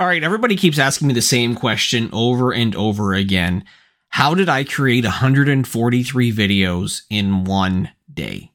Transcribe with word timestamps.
All 0.00 0.06
right, 0.06 0.22
everybody 0.22 0.54
keeps 0.54 0.78
asking 0.78 1.08
me 1.08 1.14
the 1.14 1.20
same 1.20 1.56
question 1.56 2.08
over 2.12 2.52
and 2.52 2.72
over 2.76 3.14
again. 3.14 3.64
How 4.10 4.32
did 4.32 4.48
I 4.48 4.62
create 4.62 5.02
143 5.02 6.32
videos 6.32 7.02
in 7.10 7.42
one 7.42 7.90
day? 8.14 8.52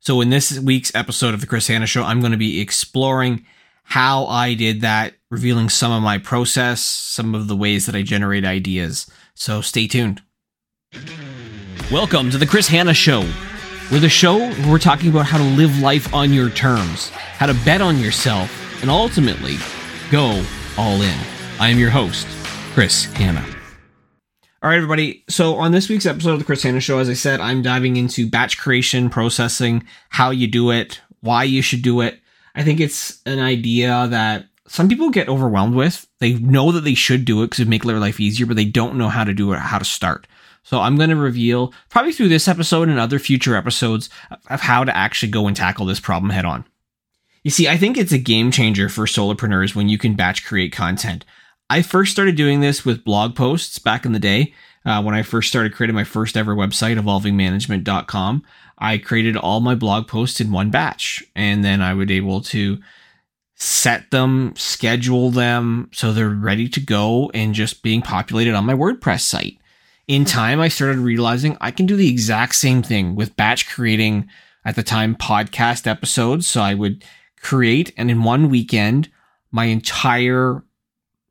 So, 0.00 0.20
in 0.20 0.30
this 0.30 0.58
week's 0.58 0.92
episode 0.92 1.34
of 1.34 1.40
The 1.40 1.46
Chris 1.46 1.68
Hanna 1.68 1.86
Show, 1.86 2.02
I'm 2.02 2.18
going 2.18 2.32
to 2.32 2.36
be 2.36 2.60
exploring 2.60 3.46
how 3.84 4.26
I 4.26 4.54
did 4.54 4.80
that, 4.80 5.14
revealing 5.30 5.68
some 5.68 5.92
of 5.92 6.02
my 6.02 6.18
process, 6.18 6.82
some 6.82 7.36
of 7.36 7.46
the 7.46 7.54
ways 7.54 7.86
that 7.86 7.94
I 7.94 8.02
generate 8.02 8.44
ideas. 8.44 9.08
So, 9.34 9.60
stay 9.60 9.86
tuned. 9.86 10.20
Welcome 11.92 12.28
to 12.32 12.38
The 12.38 12.46
Chris 12.46 12.66
Hanna 12.66 12.92
Show. 12.92 13.20
We're 13.92 14.00
the 14.00 14.08
show 14.08 14.36
where 14.36 14.72
we're 14.72 14.78
talking 14.80 15.10
about 15.10 15.26
how 15.26 15.38
to 15.38 15.44
live 15.44 15.78
life 15.78 16.12
on 16.12 16.32
your 16.32 16.50
terms, 16.50 17.10
how 17.10 17.46
to 17.46 17.54
bet 17.64 17.80
on 17.80 18.00
yourself, 18.00 18.50
and 18.82 18.90
ultimately 18.90 19.58
go 20.10 20.42
all 20.78 21.00
in. 21.02 21.18
I 21.60 21.68
am 21.68 21.78
your 21.78 21.90
host, 21.90 22.26
Chris 22.72 23.04
Hanna. 23.04 23.44
All 24.62 24.70
right, 24.70 24.76
everybody. 24.76 25.24
So, 25.28 25.56
on 25.56 25.72
this 25.72 25.88
week's 25.88 26.06
episode 26.06 26.34
of 26.34 26.38
the 26.38 26.44
Chris 26.44 26.62
Hanna 26.62 26.80
Show, 26.80 26.98
as 26.98 27.08
I 27.08 27.14
said, 27.14 27.40
I'm 27.40 27.62
diving 27.62 27.96
into 27.96 28.28
batch 28.28 28.58
creation, 28.58 29.10
processing, 29.10 29.84
how 30.08 30.30
you 30.30 30.46
do 30.46 30.70
it, 30.70 31.00
why 31.20 31.44
you 31.44 31.62
should 31.62 31.82
do 31.82 32.00
it. 32.00 32.20
I 32.54 32.62
think 32.62 32.80
it's 32.80 33.20
an 33.26 33.40
idea 33.40 34.06
that 34.08 34.46
some 34.68 34.88
people 34.88 35.10
get 35.10 35.28
overwhelmed 35.28 35.74
with. 35.74 36.06
They 36.20 36.34
know 36.34 36.72
that 36.72 36.82
they 36.82 36.94
should 36.94 37.24
do 37.24 37.42
it 37.42 37.46
because 37.46 37.60
it 37.60 37.68
make 37.68 37.82
their 37.82 37.98
life 37.98 38.20
easier, 38.20 38.46
but 38.46 38.56
they 38.56 38.64
don't 38.64 38.96
know 38.96 39.08
how 39.08 39.24
to 39.24 39.34
do 39.34 39.52
it, 39.52 39.58
how 39.58 39.78
to 39.78 39.84
start. 39.84 40.26
So 40.62 40.80
I'm 40.80 40.96
going 40.96 41.10
to 41.10 41.16
reveal, 41.16 41.74
probably 41.88 42.12
through 42.12 42.28
this 42.28 42.46
episode 42.46 42.88
and 42.88 42.98
other 42.98 43.18
future 43.18 43.56
episodes, 43.56 44.08
of 44.48 44.60
how 44.60 44.84
to 44.84 44.96
actually 44.96 45.32
go 45.32 45.48
and 45.48 45.56
tackle 45.56 45.86
this 45.86 46.00
problem 46.00 46.30
head 46.30 46.44
on. 46.44 46.64
You 47.44 47.50
see, 47.50 47.68
I 47.68 47.76
think 47.76 47.98
it's 47.98 48.12
a 48.12 48.18
game 48.18 48.50
changer 48.50 48.88
for 48.88 49.04
solopreneurs 49.04 49.74
when 49.74 49.88
you 49.88 49.98
can 49.98 50.14
batch 50.14 50.44
create 50.44 50.72
content. 50.72 51.24
I 51.68 51.82
first 51.82 52.12
started 52.12 52.36
doing 52.36 52.60
this 52.60 52.84
with 52.84 53.04
blog 53.04 53.34
posts 53.34 53.78
back 53.78 54.04
in 54.04 54.12
the 54.12 54.18
day. 54.18 54.52
Uh, 54.84 55.02
when 55.02 55.14
I 55.14 55.22
first 55.22 55.48
started 55.48 55.74
creating 55.74 55.94
my 55.94 56.04
first 56.04 56.36
ever 56.36 56.54
website, 56.54 56.98
evolvingmanagement.com, 56.98 58.42
I 58.78 58.98
created 58.98 59.36
all 59.36 59.60
my 59.60 59.74
blog 59.74 60.06
posts 60.08 60.40
in 60.40 60.52
one 60.52 60.70
batch. 60.70 61.22
And 61.34 61.64
then 61.64 61.80
I 61.80 61.94
would 61.94 62.08
be 62.08 62.16
able 62.16 62.42
to 62.42 62.78
set 63.54 64.10
them, 64.10 64.54
schedule 64.56 65.30
them 65.30 65.88
so 65.92 66.12
they're 66.12 66.28
ready 66.28 66.68
to 66.68 66.80
go 66.80 67.30
and 67.32 67.54
just 67.54 67.82
being 67.82 68.02
populated 68.02 68.54
on 68.54 68.66
my 68.66 68.74
WordPress 68.74 69.20
site. 69.20 69.58
In 70.08 70.24
time, 70.24 70.60
I 70.60 70.68
started 70.68 70.98
realizing 70.98 71.56
I 71.60 71.70
can 71.70 71.86
do 71.86 71.96
the 71.96 72.10
exact 72.10 72.56
same 72.56 72.82
thing 72.82 73.14
with 73.14 73.36
batch 73.36 73.68
creating 73.68 74.28
at 74.64 74.74
the 74.74 74.82
time 74.82 75.14
podcast 75.14 75.86
episodes. 75.86 76.46
So 76.46 76.60
I 76.60 76.74
would 76.74 77.04
create 77.42 77.92
and 77.96 78.10
in 78.10 78.22
one 78.22 78.48
weekend 78.48 79.10
my 79.50 79.66
entire 79.66 80.62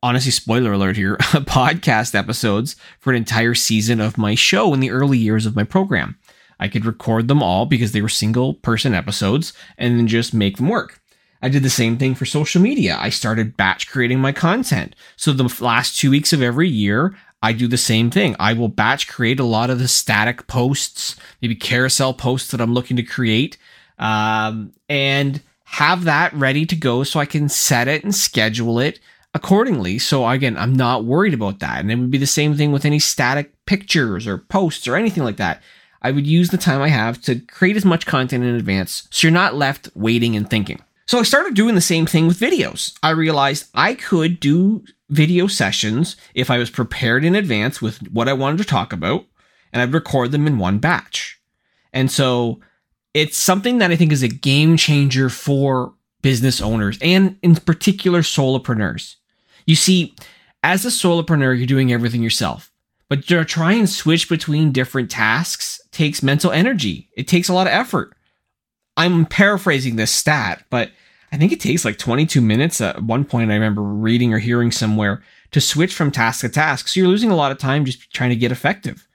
honestly 0.03 0.31
spoiler 0.31 0.73
alert 0.73 0.97
here 0.97 1.17
podcast 1.19 2.15
episodes 2.15 2.75
for 2.99 3.11
an 3.11 3.17
entire 3.17 3.55
season 3.55 3.99
of 3.99 4.17
my 4.17 4.35
show 4.35 4.73
in 4.73 4.79
the 4.79 4.91
early 4.91 5.17
years 5.17 5.45
of 5.45 5.55
my 5.55 5.63
program. 5.63 6.17
I 6.59 6.67
could 6.67 6.85
record 6.85 7.27
them 7.27 7.41
all 7.41 7.65
because 7.65 7.91
they 7.91 8.01
were 8.01 8.09
single 8.09 8.55
person 8.55 8.93
episodes 8.93 9.53
and 9.77 9.97
then 9.97 10.07
just 10.07 10.33
make 10.33 10.57
them 10.57 10.69
work. 10.69 11.01
I 11.41 11.49
did 11.49 11.63
the 11.63 11.71
same 11.71 11.97
thing 11.97 12.13
for 12.13 12.25
social 12.25 12.61
media. 12.61 12.97
I 12.99 13.09
started 13.09 13.57
batch 13.57 13.89
creating 13.89 14.19
my 14.19 14.31
content. 14.31 14.95
So 15.15 15.33
the 15.33 15.51
last 15.63 15.97
two 15.97 16.11
weeks 16.11 16.33
of 16.33 16.41
every 16.41 16.69
year 16.69 17.15
I 17.41 17.53
do 17.53 17.67
the 17.67 17.77
same 17.77 18.11
thing. 18.11 18.35
I 18.39 18.53
will 18.53 18.67
batch 18.67 19.07
create 19.07 19.39
a 19.39 19.43
lot 19.43 19.71
of 19.71 19.79
the 19.79 19.87
static 19.87 20.45
posts, 20.45 21.15
maybe 21.41 21.55
carousel 21.55 22.13
posts 22.13 22.51
that 22.51 22.61
I'm 22.61 22.73
looking 22.73 22.97
to 22.97 23.03
create, 23.03 23.57
um, 23.97 24.73
and 24.87 25.41
have 25.71 26.03
that 26.03 26.33
ready 26.33 26.65
to 26.65 26.75
go 26.75 27.03
so 27.03 27.19
I 27.19 27.25
can 27.25 27.47
set 27.47 27.87
it 27.87 28.03
and 28.03 28.13
schedule 28.13 28.77
it 28.77 28.99
accordingly. 29.33 29.99
So 29.99 30.27
again, 30.27 30.57
I'm 30.57 30.73
not 30.73 31.05
worried 31.05 31.33
about 31.33 31.59
that. 31.59 31.79
And 31.79 31.89
it 31.89 31.95
would 31.95 32.11
be 32.11 32.17
the 32.17 32.27
same 32.27 32.55
thing 32.55 32.73
with 32.73 32.83
any 32.83 32.99
static 32.99 33.53
pictures 33.65 34.27
or 34.27 34.37
posts 34.37 34.85
or 34.85 34.97
anything 34.97 35.23
like 35.23 35.37
that. 35.37 35.61
I 36.01 36.11
would 36.11 36.27
use 36.27 36.49
the 36.49 36.57
time 36.57 36.81
I 36.81 36.89
have 36.89 37.21
to 37.21 37.39
create 37.39 37.77
as 37.77 37.85
much 37.85 38.05
content 38.05 38.43
in 38.43 38.55
advance 38.55 39.07
so 39.11 39.27
you're 39.27 39.33
not 39.33 39.55
left 39.55 39.89
waiting 39.95 40.35
and 40.35 40.49
thinking. 40.49 40.81
So 41.05 41.19
I 41.19 41.23
started 41.23 41.53
doing 41.53 41.75
the 41.75 41.81
same 41.81 42.05
thing 42.05 42.27
with 42.27 42.39
videos. 42.39 42.97
I 43.01 43.11
realized 43.11 43.69
I 43.73 43.93
could 43.93 44.41
do 44.41 44.83
video 45.09 45.47
sessions 45.47 46.17
if 46.33 46.51
I 46.51 46.57
was 46.57 46.69
prepared 46.69 47.23
in 47.23 47.33
advance 47.33 47.81
with 47.81 47.99
what 48.11 48.27
I 48.27 48.33
wanted 48.33 48.57
to 48.57 48.65
talk 48.65 48.91
about 48.91 49.25
and 49.71 49.81
I'd 49.81 49.93
record 49.93 50.31
them 50.31 50.47
in 50.47 50.57
one 50.57 50.79
batch. 50.79 51.39
And 51.93 52.11
so 52.11 52.59
it's 53.13 53.37
something 53.37 53.79
that 53.79 53.91
I 53.91 53.95
think 53.95 54.11
is 54.11 54.23
a 54.23 54.27
game 54.27 54.77
changer 54.77 55.29
for 55.29 55.93
business 56.21 56.61
owners 56.61 56.97
and 57.01 57.37
in 57.41 57.55
particular 57.55 58.21
solopreneurs. 58.21 59.15
You 59.65 59.75
see, 59.75 60.15
as 60.63 60.85
a 60.85 60.89
solopreneur, 60.89 61.57
you're 61.57 61.67
doing 61.67 61.91
everything 61.91 62.23
yourself, 62.23 62.71
but 63.09 63.25
to 63.27 63.43
try 63.45 63.73
and 63.73 63.89
switch 63.89 64.29
between 64.29 64.71
different 64.71 65.11
tasks 65.11 65.81
takes 65.91 66.23
mental 66.23 66.51
energy. 66.51 67.09
It 67.17 67.27
takes 67.27 67.49
a 67.49 67.53
lot 67.53 67.67
of 67.67 67.73
effort. 67.73 68.15
I'm 68.97 69.25
paraphrasing 69.25 69.95
this 69.95 70.11
stat, 70.11 70.63
but 70.69 70.91
I 71.31 71.37
think 71.37 71.51
it 71.51 71.59
takes 71.59 71.85
like 71.85 71.97
22 71.97 72.41
minutes 72.41 72.81
at 72.81 73.03
one 73.03 73.25
point 73.25 73.51
I 73.51 73.55
remember 73.55 73.81
reading 73.81 74.33
or 74.33 74.39
hearing 74.39 74.71
somewhere 74.71 75.23
to 75.51 75.61
switch 75.61 75.93
from 75.93 76.11
task 76.11 76.41
to 76.41 76.49
task. 76.49 76.87
So 76.87 76.99
you're 76.99 77.09
losing 77.09 77.31
a 77.31 77.35
lot 77.35 77.51
of 77.51 77.57
time 77.57 77.85
just 77.85 78.13
trying 78.13 78.31
to 78.31 78.35
get 78.35 78.51
effective. 78.51 79.07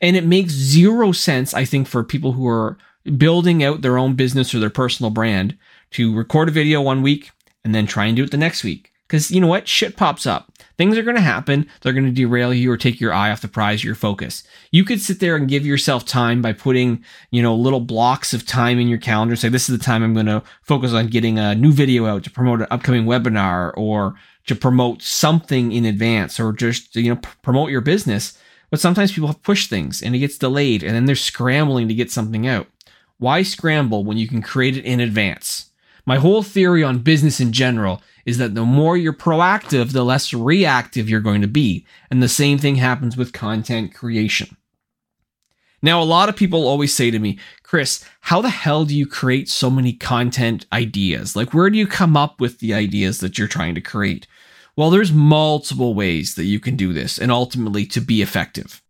And 0.00 0.16
it 0.16 0.24
makes 0.24 0.52
zero 0.52 1.12
sense, 1.12 1.54
I 1.54 1.64
think, 1.64 1.88
for 1.88 2.04
people 2.04 2.32
who 2.32 2.46
are 2.46 2.78
building 3.16 3.62
out 3.62 3.82
their 3.82 3.98
own 3.98 4.14
business 4.14 4.54
or 4.54 4.58
their 4.58 4.70
personal 4.70 5.10
brand 5.10 5.56
to 5.92 6.14
record 6.14 6.48
a 6.48 6.52
video 6.52 6.80
one 6.82 7.02
week 7.02 7.30
and 7.64 7.74
then 7.74 7.86
try 7.86 8.06
and 8.06 8.16
do 8.16 8.24
it 8.24 8.30
the 8.30 8.36
next 8.36 8.64
week. 8.64 8.92
Because 9.06 9.30
you 9.30 9.40
know 9.40 9.46
what? 9.46 9.66
Shit 9.66 9.96
pops 9.96 10.26
up. 10.26 10.52
Things 10.76 10.98
are 10.98 11.02
going 11.02 11.16
to 11.16 11.22
happen. 11.22 11.66
They're 11.80 11.94
going 11.94 12.04
to 12.04 12.12
derail 12.12 12.52
you 12.52 12.70
or 12.70 12.76
take 12.76 13.00
your 13.00 13.12
eye 13.12 13.30
off 13.30 13.40
the 13.40 13.48
prize, 13.48 13.82
your 13.82 13.94
focus. 13.94 14.44
You 14.70 14.84
could 14.84 15.00
sit 15.00 15.18
there 15.18 15.34
and 15.34 15.48
give 15.48 15.64
yourself 15.64 16.04
time 16.04 16.42
by 16.42 16.52
putting, 16.52 17.02
you 17.30 17.42
know, 17.42 17.54
little 17.54 17.80
blocks 17.80 18.34
of 18.34 18.46
time 18.46 18.78
in 18.78 18.86
your 18.86 18.98
calendar. 18.98 19.34
Say, 19.34 19.48
this 19.48 19.68
is 19.68 19.78
the 19.78 19.84
time 19.84 20.02
I'm 20.02 20.12
going 20.12 20.26
to 20.26 20.42
focus 20.62 20.92
on 20.92 21.06
getting 21.06 21.38
a 21.38 21.54
new 21.54 21.72
video 21.72 22.06
out 22.06 22.22
to 22.24 22.30
promote 22.30 22.60
an 22.60 22.68
upcoming 22.70 23.06
webinar 23.06 23.72
or 23.76 24.14
to 24.46 24.54
promote 24.54 25.02
something 25.02 25.72
in 25.72 25.86
advance 25.86 26.38
or 26.38 26.52
just, 26.52 26.94
you 26.94 27.14
know, 27.14 27.20
promote 27.42 27.70
your 27.70 27.80
business. 27.80 28.38
But 28.70 28.80
sometimes 28.80 29.12
people 29.12 29.32
push 29.32 29.66
things 29.66 30.02
and 30.02 30.14
it 30.14 30.18
gets 30.18 30.36
delayed 30.36 30.82
and 30.82 30.94
then 30.94 31.06
they're 31.06 31.16
scrambling 31.16 31.88
to 31.88 31.94
get 31.94 32.10
something 32.10 32.46
out. 32.46 32.66
Why 33.18 33.42
scramble 33.42 34.04
when 34.04 34.16
you 34.16 34.28
can 34.28 34.42
create 34.42 34.76
it 34.76 34.84
in 34.84 35.00
advance? 35.00 35.70
My 36.06 36.16
whole 36.16 36.42
theory 36.42 36.82
on 36.82 37.00
business 37.00 37.40
in 37.40 37.52
general 37.52 38.00
is 38.24 38.38
that 38.38 38.54
the 38.54 38.64
more 38.64 38.96
you're 38.96 39.12
proactive, 39.12 39.92
the 39.92 40.04
less 40.04 40.32
reactive 40.32 41.08
you're 41.08 41.20
going 41.20 41.42
to 41.42 41.48
be. 41.48 41.84
And 42.10 42.22
the 42.22 42.28
same 42.28 42.58
thing 42.58 42.76
happens 42.76 43.16
with 43.16 43.32
content 43.32 43.94
creation. 43.94 44.56
Now, 45.80 46.02
a 46.02 46.04
lot 46.04 46.28
of 46.28 46.36
people 46.36 46.66
always 46.66 46.94
say 46.94 47.10
to 47.10 47.18
me, 47.18 47.38
Chris, 47.62 48.04
how 48.22 48.40
the 48.40 48.48
hell 48.48 48.84
do 48.84 48.96
you 48.96 49.06
create 49.06 49.48
so 49.48 49.70
many 49.70 49.92
content 49.92 50.66
ideas? 50.72 51.36
Like, 51.36 51.54
where 51.54 51.70
do 51.70 51.78
you 51.78 51.86
come 51.86 52.16
up 52.16 52.40
with 52.40 52.58
the 52.58 52.74
ideas 52.74 53.18
that 53.18 53.38
you're 53.38 53.46
trying 53.46 53.74
to 53.76 53.80
create? 53.80 54.26
Well, 54.76 54.90
there's 54.90 55.12
multiple 55.12 55.94
ways 55.94 56.34
that 56.34 56.44
you 56.44 56.58
can 56.58 56.74
do 56.74 56.92
this 56.92 57.18
and 57.18 57.30
ultimately 57.30 57.86
to 57.86 58.00
be 58.00 58.22
effective. 58.22 58.82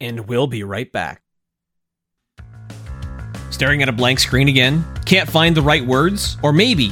And 0.00 0.28
we'll 0.28 0.46
be 0.46 0.62
right 0.62 0.90
back. 0.90 1.23
Staring 3.54 3.82
at 3.82 3.88
a 3.88 3.92
blank 3.92 4.18
screen 4.18 4.48
again? 4.48 4.84
Can't 5.06 5.30
find 5.30 5.56
the 5.56 5.62
right 5.62 5.86
words? 5.86 6.38
Or 6.42 6.52
maybe, 6.52 6.90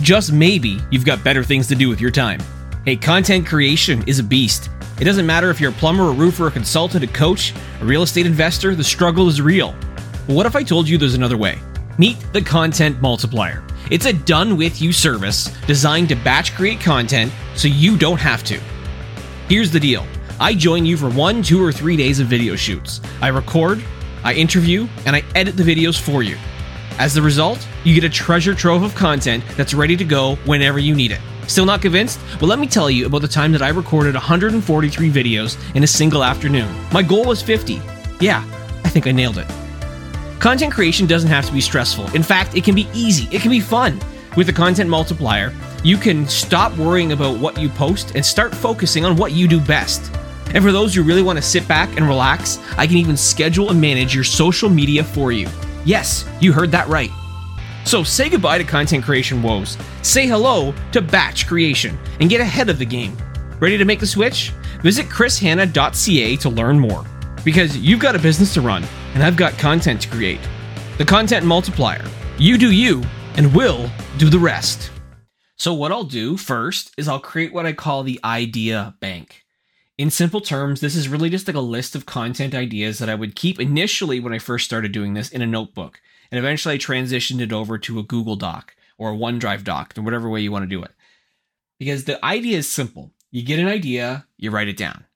just 0.00 0.32
maybe, 0.32 0.78
you've 0.88 1.04
got 1.04 1.24
better 1.24 1.42
things 1.42 1.66
to 1.66 1.74
do 1.74 1.88
with 1.88 2.00
your 2.00 2.12
time. 2.12 2.38
Hey, 2.84 2.94
content 2.94 3.48
creation 3.48 4.04
is 4.06 4.20
a 4.20 4.22
beast. 4.22 4.70
It 5.00 5.06
doesn't 5.06 5.26
matter 5.26 5.50
if 5.50 5.60
you're 5.60 5.72
a 5.72 5.74
plumber, 5.74 6.10
a 6.10 6.12
roofer, 6.12 6.46
a 6.46 6.52
consultant, 6.52 7.02
a 7.02 7.08
coach, 7.08 7.52
a 7.80 7.84
real 7.84 8.04
estate 8.04 8.26
investor, 8.26 8.76
the 8.76 8.84
struggle 8.84 9.26
is 9.26 9.42
real. 9.42 9.74
But 10.28 10.36
what 10.36 10.46
if 10.46 10.54
I 10.54 10.62
told 10.62 10.88
you 10.88 10.98
there's 10.98 11.14
another 11.14 11.36
way? 11.36 11.58
Meet 11.98 12.24
the 12.32 12.42
Content 12.42 13.02
Multiplier. 13.02 13.64
It's 13.90 14.06
a 14.06 14.12
done 14.12 14.56
with 14.56 14.80
you 14.80 14.92
service 14.92 15.52
designed 15.66 16.10
to 16.10 16.14
batch 16.14 16.54
create 16.54 16.78
content 16.78 17.32
so 17.56 17.66
you 17.66 17.98
don't 17.98 18.20
have 18.20 18.44
to. 18.44 18.60
Here's 19.48 19.72
the 19.72 19.80
deal 19.80 20.06
I 20.38 20.54
join 20.54 20.86
you 20.86 20.96
for 20.96 21.10
one, 21.10 21.42
two, 21.42 21.60
or 21.60 21.72
three 21.72 21.96
days 21.96 22.20
of 22.20 22.28
video 22.28 22.54
shoots. 22.54 23.00
I 23.20 23.28
record, 23.28 23.82
I 24.24 24.32
interview, 24.32 24.88
and 25.06 25.14
I 25.14 25.22
edit 25.34 25.56
the 25.56 25.62
videos 25.62 26.00
for 26.00 26.22
you. 26.22 26.36
As 26.98 27.12
the 27.12 27.22
result, 27.22 27.66
you 27.84 27.94
get 27.94 28.04
a 28.04 28.08
treasure 28.08 28.54
trove 28.54 28.82
of 28.82 28.94
content 28.94 29.44
that's 29.56 29.74
ready 29.74 29.96
to 29.96 30.04
go 30.04 30.36
whenever 30.46 30.78
you 30.78 30.94
need 30.94 31.12
it. 31.12 31.20
Still 31.46 31.66
not 31.66 31.82
convinced? 31.82 32.18
Well, 32.40 32.48
let 32.48 32.58
me 32.58 32.66
tell 32.66 32.90
you 32.90 33.04
about 33.04 33.20
the 33.20 33.28
time 33.28 33.52
that 33.52 33.62
I 33.62 33.68
recorded 33.68 34.14
143 34.14 35.10
videos 35.10 35.58
in 35.74 35.84
a 35.84 35.86
single 35.86 36.24
afternoon. 36.24 36.74
My 36.92 37.02
goal 37.02 37.26
was 37.26 37.42
50. 37.42 37.82
Yeah, 38.18 38.42
I 38.84 38.88
think 38.88 39.06
I 39.06 39.12
nailed 39.12 39.38
it. 39.38 39.46
Content 40.38 40.72
creation 40.72 41.06
doesn't 41.06 41.28
have 41.28 41.46
to 41.46 41.52
be 41.52 41.60
stressful. 41.60 42.06
In 42.14 42.22
fact, 42.22 42.56
it 42.56 42.64
can 42.64 42.74
be 42.74 42.88
easy, 42.94 43.28
it 43.34 43.42
can 43.42 43.50
be 43.50 43.60
fun. 43.60 44.00
With 44.36 44.46
the 44.46 44.52
content 44.52 44.88
multiplier, 44.88 45.52
you 45.82 45.96
can 45.96 46.26
stop 46.28 46.76
worrying 46.78 47.12
about 47.12 47.38
what 47.38 47.58
you 47.58 47.68
post 47.68 48.14
and 48.14 48.24
start 48.24 48.54
focusing 48.54 49.04
on 49.04 49.16
what 49.16 49.32
you 49.32 49.46
do 49.46 49.60
best. 49.60 50.13
And 50.54 50.64
for 50.64 50.72
those 50.72 50.94
who 50.94 51.02
really 51.02 51.22
want 51.22 51.36
to 51.36 51.42
sit 51.42 51.66
back 51.68 51.96
and 51.96 52.06
relax, 52.06 52.58
I 52.78 52.86
can 52.86 52.96
even 52.96 53.16
schedule 53.16 53.70
and 53.70 53.80
manage 53.80 54.14
your 54.14 54.24
social 54.24 54.70
media 54.70 55.04
for 55.04 55.32
you. 55.32 55.48
Yes, 55.84 56.28
you 56.40 56.52
heard 56.52 56.70
that 56.70 56.88
right. 56.88 57.10
So 57.84 58.02
say 58.02 58.30
goodbye 58.30 58.58
to 58.58 58.64
content 58.64 59.04
creation 59.04 59.42
woes. 59.42 59.76
Say 60.02 60.26
hello 60.26 60.74
to 60.92 61.02
batch 61.02 61.46
creation 61.46 61.98
and 62.20 62.30
get 62.30 62.40
ahead 62.40 62.70
of 62.70 62.78
the 62.78 62.86
game. 62.86 63.16
Ready 63.60 63.76
to 63.76 63.84
make 63.84 64.00
the 64.00 64.06
switch? 64.06 64.52
Visit 64.80 65.06
chrishanna.ca 65.06 66.36
to 66.36 66.48
learn 66.48 66.78
more. 66.78 67.04
Because 67.44 67.76
you've 67.76 68.00
got 68.00 68.16
a 68.16 68.18
business 68.18 68.54
to 68.54 68.62
run, 68.62 68.84
and 69.12 69.22
I've 69.22 69.36
got 69.36 69.58
content 69.58 70.00
to 70.02 70.08
create. 70.08 70.40
The 70.96 71.04
Content 71.04 71.44
Multiplier. 71.44 72.04
You 72.38 72.56
do 72.56 72.72
you, 72.72 73.02
and 73.36 73.54
we'll 73.54 73.90
do 74.16 74.30
the 74.30 74.38
rest. 74.38 74.90
So, 75.56 75.74
what 75.74 75.92
I'll 75.92 76.04
do 76.04 76.36
first 76.36 76.92
is 76.96 77.06
I'll 77.06 77.20
create 77.20 77.52
what 77.52 77.66
I 77.66 77.72
call 77.72 78.02
the 78.02 78.18
idea 78.24 78.94
bank. 79.00 79.43
In 79.96 80.10
simple 80.10 80.40
terms, 80.40 80.80
this 80.80 80.96
is 80.96 81.08
really 81.08 81.30
just 81.30 81.46
like 81.46 81.54
a 81.54 81.60
list 81.60 81.94
of 81.94 82.04
content 82.04 82.52
ideas 82.52 82.98
that 82.98 83.08
I 83.08 83.14
would 83.14 83.36
keep 83.36 83.60
initially 83.60 84.18
when 84.18 84.32
I 84.32 84.38
first 84.38 84.64
started 84.64 84.90
doing 84.90 85.14
this 85.14 85.28
in 85.28 85.40
a 85.40 85.46
notebook. 85.46 86.00
And 86.32 86.38
eventually 86.38 86.74
I 86.74 86.78
transitioned 86.78 87.40
it 87.40 87.52
over 87.52 87.78
to 87.78 88.00
a 88.00 88.02
Google 88.02 88.34
Doc 88.34 88.74
or 88.98 89.12
a 89.12 89.16
OneDrive 89.16 89.64
doc, 89.64 89.94
or 89.96 90.02
whatever 90.02 90.28
way 90.28 90.40
you 90.40 90.52
want 90.52 90.64
to 90.64 90.68
do 90.68 90.82
it. 90.82 90.92
Because 91.78 92.04
the 92.04 92.24
idea 92.24 92.58
is 92.58 92.70
simple. 92.70 93.12
You 93.30 93.42
get 93.42 93.58
an 93.58 93.66
idea, 93.68 94.26
you 94.36 94.50
write 94.50 94.68
it 94.68 94.76
down. 94.76 95.06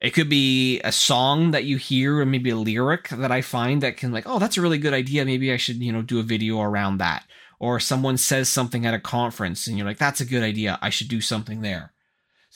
It 0.00 0.10
could 0.10 0.28
be 0.28 0.80
a 0.80 0.92
song 0.92 1.50
that 1.50 1.64
you 1.64 1.78
hear 1.78 2.20
or 2.20 2.26
maybe 2.26 2.50
a 2.50 2.56
lyric 2.56 3.08
that 3.10 3.32
I 3.32 3.40
find 3.40 3.82
that 3.82 3.96
can 3.96 4.12
like, 4.12 4.24
oh, 4.26 4.38
that's 4.38 4.56
a 4.56 4.62
really 4.62 4.78
good 4.78 4.94
idea. 4.94 5.24
Maybe 5.24 5.52
I 5.52 5.56
should, 5.56 5.76
you 5.76 5.92
know, 5.92 6.02
do 6.02 6.18
a 6.18 6.22
video 6.22 6.60
around 6.60 6.98
that. 6.98 7.24
Or 7.58 7.80
someone 7.80 8.18
says 8.18 8.50
something 8.50 8.84
at 8.84 8.94
a 8.94 9.00
conference 9.00 9.66
and 9.66 9.78
you're 9.78 9.86
like, 9.86 9.98
that's 9.98 10.20
a 10.20 10.26
good 10.26 10.42
idea. 10.42 10.78
I 10.82 10.90
should 10.90 11.08
do 11.08 11.22
something 11.22 11.62
there. 11.62 11.92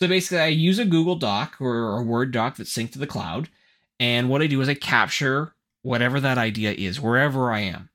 So 0.01 0.09
basically 0.09 0.39
I 0.39 0.47
use 0.47 0.79
a 0.79 0.87
Google 0.87 1.17
Doc 1.17 1.57
or 1.61 1.99
a 1.99 2.03
Word 2.03 2.33
doc 2.33 2.57
that's 2.57 2.75
synced 2.75 2.93
to 2.93 2.99
the 2.99 3.07
cloud. 3.07 3.51
And 3.99 4.31
what 4.31 4.41
I 4.41 4.47
do 4.47 4.63
is 4.63 4.69
I 4.69 4.75
capture 4.75 5.53
whatever 5.83 6.21
that 6.21 6.39
idea 6.39 6.73
is, 6.73 6.99
wherever 6.99 7.53
I 7.53 7.61
am. 7.61 7.91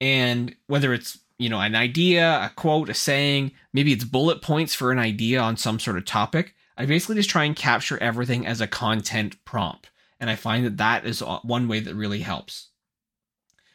And 0.00 0.56
whether 0.68 0.94
it's, 0.94 1.18
you 1.38 1.50
know, 1.50 1.60
an 1.60 1.74
idea, 1.74 2.40
a 2.42 2.50
quote, 2.56 2.88
a 2.88 2.94
saying, 2.94 3.52
maybe 3.74 3.92
it's 3.92 4.04
bullet 4.04 4.40
points 4.40 4.74
for 4.74 4.90
an 4.90 4.98
idea 4.98 5.38
on 5.38 5.58
some 5.58 5.78
sort 5.78 5.98
of 5.98 6.06
topic, 6.06 6.54
I 6.78 6.86
basically 6.86 7.16
just 7.16 7.28
try 7.28 7.44
and 7.44 7.54
capture 7.54 7.98
everything 7.98 8.46
as 8.46 8.62
a 8.62 8.66
content 8.66 9.36
prompt. 9.44 9.90
And 10.18 10.30
I 10.30 10.34
find 10.34 10.64
that 10.64 10.78
that 10.78 11.04
is 11.04 11.20
uh, 11.20 11.40
one 11.42 11.68
way 11.68 11.80
that 11.80 11.94
really 11.94 12.20
helps. 12.20 12.68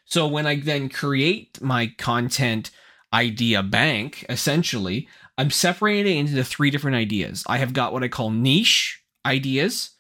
So 0.06 0.28
when 0.28 0.48
I 0.48 0.60
then 0.60 0.90
create 0.90 1.62
my 1.62 1.94
content 2.00 2.72
idea 3.14 3.62
bank, 3.62 4.26
essentially, 4.28 5.08
I'm 5.38 5.52
separating 5.52 6.18
it 6.18 6.30
into 6.32 6.44
three 6.44 6.72
different 6.72 6.98
ideas. 6.98 7.44
I 7.48 7.58
have 7.58 7.74
got 7.74 7.94
what 7.94 8.04
I 8.04 8.08
call 8.08 8.32
niche 8.32 9.04
ideas, 9.26 9.92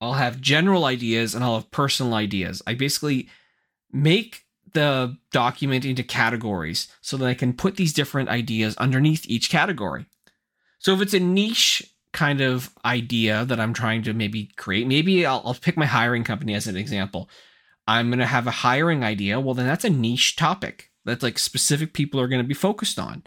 I'll 0.00 0.14
have 0.14 0.40
general 0.40 0.84
ideas, 0.84 1.34
and 1.34 1.42
I'll 1.42 1.56
have 1.56 1.70
personal 1.70 2.14
ideas. 2.14 2.62
I 2.66 2.74
basically 2.74 3.28
make 3.90 4.44
the 4.72 5.16
document 5.32 5.84
into 5.84 6.02
categories 6.02 6.88
so 7.00 7.16
that 7.16 7.26
I 7.26 7.34
can 7.34 7.54
put 7.54 7.76
these 7.76 7.94
different 7.94 8.28
ideas 8.28 8.76
underneath 8.76 9.24
each 9.26 9.48
category. 9.48 10.06
So 10.78 10.92
if 10.94 11.00
it's 11.00 11.14
a 11.14 11.20
niche 11.20 11.82
kind 12.12 12.40
of 12.40 12.70
idea 12.84 13.44
that 13.46 13.58
I'm 13.58 13.72
trying 13.72 14.02
to 14.02 14.12
maybe 14.12 14.50
create, 14.56 14.86
maybe 14.86 15.24
I'll, 15.24 15.42
I'll 15.44 15.54
pick 15.54 15.76
my 15.76 15.86
hiring 15.86 16.24
company 16.24 16.54
as 16.54 16.66
an 16.66 16.76
example. 16.76 17.30
I'm 17.88 18.08
going 18.08 18.18
to 18.18 18.26
have 18.26 18.46
a 18.46 18.50
hiring 18.50 19.02
idea. 19.02 19.40
Well, 19.40 19.54
then 19.54 19.66
that's 19.66 19.84
a 19.84 19.90
niche 19.90 20.36
topic 20.36 20.90
that's 21.04 21.22
like 21.22 21.38
specific 21.38 21.94
people 21.94 22.20
are 22.20 22.28
going 22.28 22.42
to 22.42 22.48
be 22.48 22.54
focused 22.54 22.98
on. 22.98 23.22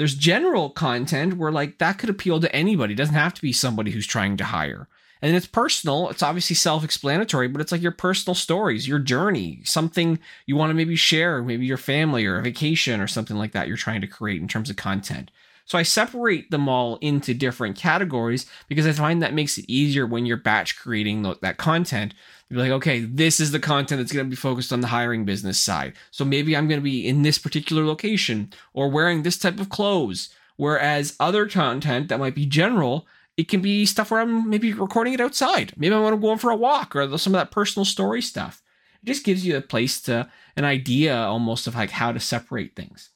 There's 0.00 0.14
general 0.14 0.70
content 0.70 1.36
where 1.36 1.52
like 1.52 1.76
that 1.76 1.98
could 1.98 2.08
appeal 2.08 2.40
to 2.40 2.56
anybody. 2.56 2.94
It 2.94 2.96
doesn't 2.96 3.14
have 3.14 3.34
to 3.34 3.42
be 3.42 3.52
somebody 3.52 3.90
who's 3.90 4.06
trying 4.06 4.38
to 4.38 4.44
hire. 4.44 4.88
And 5.20 5.36
it's 5.36 5.46
personal. 5.46 6.08
It's 6.08 6.22
obviously 6.22 6.56
self-explanatory 6.56 7.48
but 7.48 7.60
it's 7.60 7.70
like 7.70 7.82
your 7.82 7.92
personal 7.92 8.34
stories 8.34 8.88
your 8.88 8.98
journey 8.98 9.60
something 9.64 10.18
you 10.46 10.56
want 10.56 10.70
to 10.70 10.74
maybe 10.74 10.96
share 10.96 11.42
maybe 11.42 11.66
your 11.66 11.76
family 11.76 12.24
or 12.24 12.38
a 12.38 12.42
vacation 12.42 12.98
or 13.02 13.06
something 13.06 13.36
like 13.36 13.52
that 13.52 13.68
you're 13.68 13.76
trying 13.76 14.00
to 14.00 14.06
create 14.06 14.40
in 14.40 14.48
terms 14.48 14.70
of 14.70 14.76
content. 14.76 15.30
So 15.66 15.76
i 15.76 15.82
separate 15.82 16.50
them 16.50 16.66
all 16.66 16.96
into 17.02 17.34
different 17.34 17.76
categories 17.76 18.46
because 18.68 18.86
i 18.86 18.92
find 18.92 19.22
that 19.22 19.34
makes 19.34 19.58
it 19.58 19.66
easier 19.68 20.06
when 20.06 20.24
you're 20.24 20.38
batch 20.38 20.78
creating 20.78 21.22
that 21.42 21.58
content 21.58 22.14
be 22.50 22.56
like 22.56 22.70
okay 22.70 23.00
this 23.00 23.40
is 23.40 23.52
the 23.52 23.60
content 23.60 24.00
that's 24.00 24.12
going 24.12 24.26
to 24.26 24.30
be 24.30 24.36
focused 24.36 24.72
on 24.72 24.80
the 24.80 24.88
hiring 24.88 25.24
business 25.24 25.58
side 25.58 25.92
so 26.10 26.24
maybe 26.24 26.56
i'm 26.56 26.68
going 26.68 26.80
to 26.80 26.84
be 26.84 27.06
in 27.06 27.22
this 27.22 27.38
particular 27.38 27.84
location 27.84 28.52
or 28.72 28.88
wearing 28.88 29.22
this 29.22 29.38
type 29.38 29.60
of 29.60 29.68
clothes 29.68 30.30
whereas 30.56 31.16
other 31.20 31.46
content 31.48 32.08
that 32.08 32.20
might 32.20 32.34
be 32.34 32.46
general 32.46 33.06
it 33.40 33.48
can 33.48 33.62
be 33.62 33.86
stuff 33.86 34.10
where 34.10 34.20
I'm 34.20 34.50
maybe 34.50 34.74
recording 34.74 35.14
it 35.14 35.20
outside. 35.20 35.72
Maybe 35.74 35.94
I 35.94 35.98
want 35.98 36.14
to 36.14 36.20
go 36.20 36.28
on 36.28 36.36
for 36.36 36.50
a 36.50 36.56
walk 36.56 36.94
or 36.94 37.16
some 37.16 37.34
of 37.34 37.40
that 37.40 37.50
personal 37.50 37.86
story 37.86 38.20
stuff. 38.20 38.62
It 39.02 39.06
just 39.06 39.24
gives 39.24 39.46
you 39.46 39.56
a 39.56 39.62
place 39.62 39.98
to, 40.02 40.28
an 40.56 40.66
idea 40.66 41.16
almost 41.16 41.66
of 41.66 41.74
like 41.74 41.90
how 41.90 42.12
to 42.12 42.20
separate 42.20 42.76
things. 42.76 43.08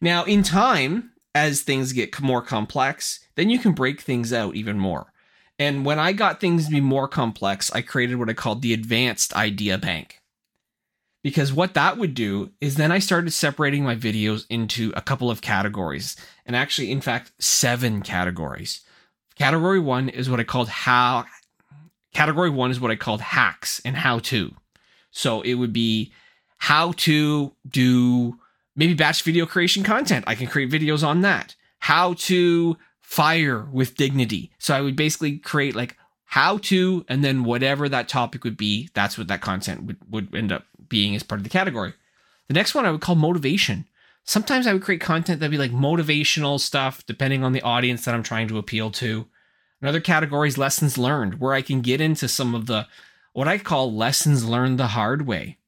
Now, 0.00 0.24
in 0.24 0.42
time, 0.42 1.12
as 1.34 1.60
things 1.60 1.92
get 1.92 2.18
more 2.20 2.40
complex, 2.40 3.20
then 3.34 3.50
you 3.50 3.58
can 3.58 3.72
break 3.72 4.00
things 4.00 4.32
out 4.32 4.54
even 4.54 4.78
more. 4.78 5.12
And 5.58 5.84
when 5.84 5.98
I 5.98 6.12
got 6.12 6.40
things 6.40 6.66
to 6.66 6.70
be 6.70 6.80
more 6.80 7.06
complex, 7.06 7.70
I 7.72 7.80
created 7.80 8.16
what 8.16 8.28
I 8.28 8.32
called 8.32 8.62
the 8.62 8.72
advanced 8.72 9.34
idea 9.34 9.78
bank. 9.78 10.20
Because 11.22 11.52
what 11.52 11.74
that 11.74 11.96
would 11.96 12.12
do 12.12 12.50
is 12.60 12.74
then 12.74 12.92
I 12.92 12.98
started 12.98 13.30
separating 13.30 13.82
my 13.82 13.96
videos 13.96 14.44
into 14.50 14.92
a 14.94 15.00
couple 15.00 15.30
of 15.30 15.40
categories, 15.40 16.16
and 16.44 16.54
actually, 16.54 16.90
in 16.90 17.00
fact, 17.00 17.32
seven 17.38 18.02
categories. 18.02 18.82
Category 19.36 19.80
one 19.80 20.08
is 20.10 20.28
what 20.28 20.38
I 20.38 20.44
called 20.44 20.68
how. 20.68 21.24
Category 22.12 22.50
one 22.50 22.70
is 22.70 22.78
what 22.78 22.90
I 22.90 22.96
called 22.96 23.20
hacks 23.20 23.80
and 23.84 23.96
how 23.96 24.18
to. 24.20 24.54
So 25.10 25.40
it 25.40 25.54
would 25.54 25.72
be 25.72 26.12
how 26.58 26.92
to 26.92 27.54
do 27.66 28.38
maybe 28.76 28.94
batch 28.94 29.22
video 29.22 29.46
creation 29.46 29.82
content. 29.82 30.24
I 30.26 30.34
can 30.34 30.46
create 30.46 30.70
videos 30.70 31.06
on 31.06 31.22
that. 31.22 31.54
How 31.78 32.14
to 32.14 32.76
fire 33.04 33.68
with 33.70 33.96
dignity. 33.96 34.50
So 34.58 34.74
I 34.74 34.80
would 34.80 34.96
basically 34.96 35.36
create 35.36 35.76
like 35.76 35.96
how 36.24 36.58
to, 36.58 37.04
and 37.08 37.22
then 37.22 37.44
whatever 37.44 37.88
that 37.88 38.08
topic 38.08 38.42
would 38.42 38.56
be, 38.56 38.88
that's 38.94 39.16
what 39.16 39.28
that 39.28 39.42
content 39.42 39.84
would, 39.84 39.98
would 40.10 40.34
end 40.34 40.50
up 40.50 40.64
being 40.88 41.14
as 41.14 41.22
part 41.22 41.38
of 41.38 41.44
the 41.44 41.50
category. 41.50 41.92
The 42.48 42.54
next 42.54 42.74
one 42.74 42.84
I 42.84 42.90
would 42.90 43.02
call 43.02 43.14
motivation. 43.14 43.86
Sometimes 44.24 44.66
I 44.66 44.72
would 44.72 44.82
create 44.82 45.00
content 45.00 45.38
that'd 45.38 45.50
be 45.50 45.58
like 45.58 45.70
motivational 45.70 46.58
stuff, 46.58 47.04
depending 47.06 47.44
on 47.44 47.52
the 47.52 47.62
audience 47.62 48.04
that 48.04 48.14
I'm 48.14 48.22
trying 48.22 48.48
to 48.48 48.58
appeal 48.58 48.90
to. 48.92 49.26
Another 49.80 50.00
category 50.00 50.48
is 50.48 50.58
lessons 50.58 50.96
learned, 50.96 51.40
where 51.40 51.52
I 51.52 51.62
can 51.62 51.82
get 51.82 52.00
into 52.00 52.26
some 52.26 52.54
of 52.54 52.66
the 52.66 52.86
what 53.34 53.46
I 53.46 53.58
call 53.58 53.94
lessons 53.94 54.44
learned 54.44 54.80
the 54.80 54.88
hard 54.88 55.26
way. 55.26 55.58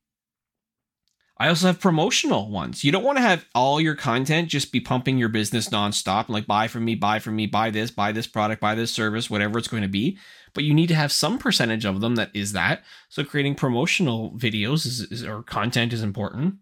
I 1.38 1.48
also 1.48 1.66
have 1.66 1.80
promotional 1.80 2.50
ones. 2.50 2.82
You 2.82 2.92
don't 2.92 3.04
want 3.04 3.18
to 3.18 3.22
have 3.22 3.44
all 3.54 3.78
your 3.78 3.94
content 3.94 4.48
just 4.48 4.72
be 4.72 4.80
pumping 4.80 5.18
your 5.18 5.28
business 5.28 5.68
nonstop, 5.68 6.30
like 6.30 6.46
buy 6.46 6.66
from 6.66 6.84
me, 6.86 6.94
buy 6.94 7.18
from 7.18 7.36
me, 7.36 7.46
buy 7.46 7.70
this, 7.70 7.90
buy 7.90 8.12
this 8.12 8.26
product, 8.26 8.60
buy 8.60 8.74
this 8.74 8.90
service, 8.90 9.28
whatever 9.28 9.58
it's 9.58 9.68
going 9.68 9.82
to 9.82 9.88
be. 9.88 10.16
But 10.54 10.64
you 10.64 10.72
need 10.72 10.86
to 10.86 10.94
have 10.94 11.12
some 11.12 11.38
percentage 11.38 11.84
of 11.84 12.00
them 12.00 12.14
that 12.14 12.30
is 12.32 12.52
that. 12.52 12.82
So 13.10 13.22
creating 13.22 13.56
promotional 13.56 14.30
videos 14.32 14.86
is, 14.86 15.00
is, 15.02 15.24
or 15.24 15.42
content 15.42 15.92
is 15.92 16.02
important. 16.02 16.54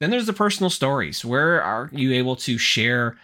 Then 0.00 0.10
there's 0.10 0.26
the 0.26 0.32
personal 0.32 0.70
stories. 0.70 1.22
Where 1.22 1.62
are 1.62 1.90
you 1.92 2.14
able 2.14 2.36
to 2.36 2.56
share 2.56 3.18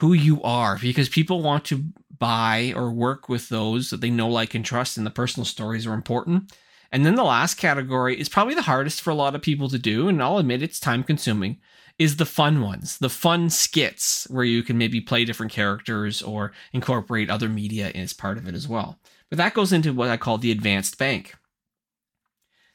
who 0.00 0.12
you 0.12 0.42
are? 0.42 0.78
Because 0.78 1.08
people 1.08 1.42
want 1.42 1.64
to 1.66 1.84
buy 2.18 2.72
or 2.74 2.90
work 2.90 3.28
with 3.28 3.48
those 3.48 3.90
that 3.90 4.00
they 4.00 4.10
know, 4.10 4.28
like, 4.28 4.54
and 4.54 4.64
trust, 4.64 4.96
and 4.96 5.06
the 5.06 5.10
personal 5.10 5.44
stories 5.44 5.86
are 5.86 5.94
important. 5.94 6.52
And 6.90 7.04
then 7.04 7.16
the 7.16 7.24
last 7.24 7.54
category 7.56 8.18
is 8.18 8.28
probably 8.28 8.54
the 8.54 8.62
hardest 8.62 9.02
for 9.02 9.10
a 9.10 9.14
lot 9.14 9.34
of 9.34 9.42
people 9.42 9.68
to 9.68 9.78
do, 9.78 10.08
and 10.08 10.22
I'll 10.22 10.38
admit 10.38 10.62
it's 10.62 10.80
time 10.80 11.02
consuming, 11.02 11.58
is 11.98 12.16
the 12.16 12.24
fun 12.24 12.62
ones, 12.62 12.98
the 12.98 13.10
fun 13.10 13.50
skits 13.50 14.26
where 14.30 14.44
you 14.44 14.62
can 14.62 14.78
maybe 14.78 15.00
play 15.00 15.24
different 15.24 15.52
characters 15.52 16.22
or 16.22 16.52
incorporate 16.72 17.28
other 17.28 17.48
media 17.48 17.90
as 17.90 18.12
part 18.12 18.38
of 18.38 18.46
it 18.48 18.54
as 18.54 18.68
well. 18.68 18.98
But 19.28 19.36
that 19.38 19.54
goes 19.54 19.72
into 19.72 19.92
what 19.92 20.08
I 20.08 20.16
call 20.16 20.38
the 20.38 20.52
advanced 20.52 20.96
bank. 20.96 21.34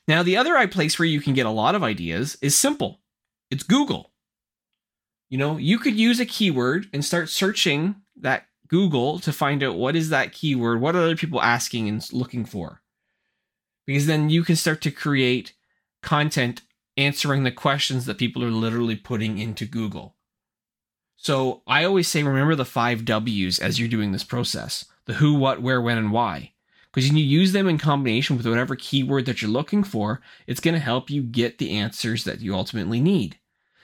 Now, 0.08 0.22
the 0.22 0.38
other 0.38 0.68
place 0.68 1.00
where 1.00 1.08
you 1.08 1.22
can 1.22 1.34
get 1.34 1.46
a 1.46 1.52
lot 1.52 1.76
of 1.76 1.84
ideas 1.84 2.38
is 2.42 2.56
simple 2.56 3.00
it's 3.50 3.64
Google. 3.64 4.12
You 5.30 5.38
know, 5.38 5.58
you 5.58 5.80
could 5.80 5.96
use 5.96 6.20
a 6.20 6.26
keyword 6.26 6.88
and 6.94 7.04
start 7.04 7.30
searching 7.30 7.96
that 8.18 8.46
Google 8.68 9.20
to 9.20 9.34
find 9.34 9.64
out 9.64 9.76
what 9.76 9.96
is 9.96 10.10
that 10.10 10.34
keyword, 10.34 10.82
what 10.82 10.96
are 10.96 11.02
other 11.02 11.16
people 11.16 11.42
asking 11.42 11.88
and 11.88 12.06
looking 12.12 12.46
for. 12.46 12.83
Because 13.86 14.06
then 14.06 14.30
you 14.30 14.44
can 14.44 14.56
start 14.56 14.82
to 14.82 14.92
create 14.92 15.54
content 16.02 16.62
answering 16.96 17.44
the 17.44 17.52
questions 17.52 18.06
that 18.06 18.18
people 18.18 18.44
are 18.44 18.52
literally 18.52 18.96
putting 18.96 19.38
into 19.38 19.66
Google. 19.66 20.16
So 21.16 21.62
I 21.66 21.86
always 21.86 22.08
say 22.08 22.22
remember 22.24 22.56
the 22.56 22.66
five 22.66 23.06
W's 23.06 23.60
as 23.60 23.80
you're 23.80 23.90
doing 23.90 24.12
this 24.12 24.24
process 24.24 24.86
the 25.06 25.16
who, 25.16 25.34
what, 25.34 25.62
where, 25.62 25.82
when, 25.82 25.98
and 25.98 26.12
why. 26.12 26.54
Because 26.94 27.10
when 27.10 27.18
you 27.18 27.26
use 27.26 27.52
them 27.52 27.68
in 27.68 27.78
combination 27.78 28.38
with 28.38 28.48
whatever 28.48 28.76
keyword 28.76 29.26
that 29.26 29.42
you're 29.42 29.52
looking 29.52 29.84
for, 29.84 30.22
it's 30.48 30.60
going 30.60 30.76
to 30.76 30.80
help 30.80 31.10
you 31.10 31.24
get 31.24 31.58
the 31.58 31.72
answers 31.72 32.24
that 32.24 32.40
you 32.40 32.54
ultimately 32.54 33.02
need. 33.02 33.38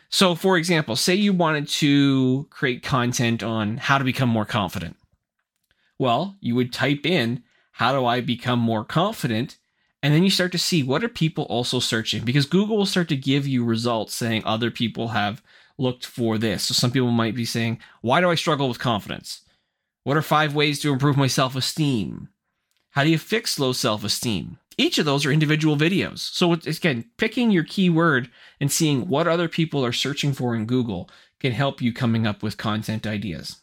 So, 0.10 0.34
for 0.34 0.58
example, 0.58 0.96
say 0.96 1.16
you 1.16 1.34
wanted 1.34 1.68
to 1.68 2.48
create 2.50 2.84
content 2.84 3.44
on 3.44 3.78
how 3.78 3.98
to 3.98 4.04
become 4.04 4.30
more 4.30 4.46
confident. 4.46 4.96
Well, 5.98 6.38
you 6.40 6.56
would 6.56 6.74
type 6.74 7.06
in, 7.06 7.44
How 7.74 7.92
do 7.94 8.06
I 8.06 8.22
become 8.22 8.60
more 8.60 8.84
confident? 8.84 9.58
And 10.02 10.14
then 10.14 10.24
you 10.24 10.30
start 10.30 10.52
to 10.54 10.58
see 10.58 10.82
what 10.82 11.04
are 11.04 11.10
people 11.10 11.44
also 11.46 11.80
searching 11.80 12.24
because 12.24 12.46
Google 12.46 12.78
will 12.78 12.86
start 12.86 13.10
to 13.10 13.18
give 13.18 13.46
you 13.46 13.66
results 13.66 14.16
saying 14.16 14.44
other 14.46 14.72
people 14.72 15.10
have 15.10 15.42
looked 15.78 16.06
for 16.06 16.38
this. 16.38 16.64
So 16.66 16.74
some 16.74 16.92
people 16.92 17.12
might 17.12 17.36
be 17.36 17.46
saying, 17.46 17.80
Why 18.02 18.22
do 18.22 18.30
I 18.30 18.36
struggle 18.36 18.70
with 18.70 18.80
confidence? 18.80 19.42
What 20.04 20.18
are 20.18 20.22
five 20.22 20.56
ways 20.56 20.80
to 20.82 20.94
improve 20.94 21.18
my 21.18 21.28
self 21.28 21.56
esteem? 21.56 22.30
How 22.92 23.04
do 23.04 23.10
you 23.10 23.18
fix 23.18 23.60
low 23.60 23.74
self 23.74 24.04
esteem? 24.04 24.58
Each 24.78 24.98
of 24.98 25.06
those 25.06 25.26
are 25.26 25.32
individual 25.32 25.76
videos. 25.76 26.20
So, 26.20 26.54
it's, 26.54 26.66
again, 26.66 27.06
picking 27.18 27.52
your 27.52 27.66
keyword 27.66 28.30
and 28.62 28.72
seeing 28.72 29.10
what 29.10 29.28
other 29.28 29.50
people 29.50 29.86
are 29.86 29.92
searching 29.92 30.32
for 30.32 30.56
in 30.56 30.66
Google 30.66 31.10
can 31.42 31.52
help 31.52 31.82
you 31.82 31.92
coming 31.92 32.26
up 32.26 32.42
with 32.42 32.58
content 32.58 33.06
ideas. 33.06 33.58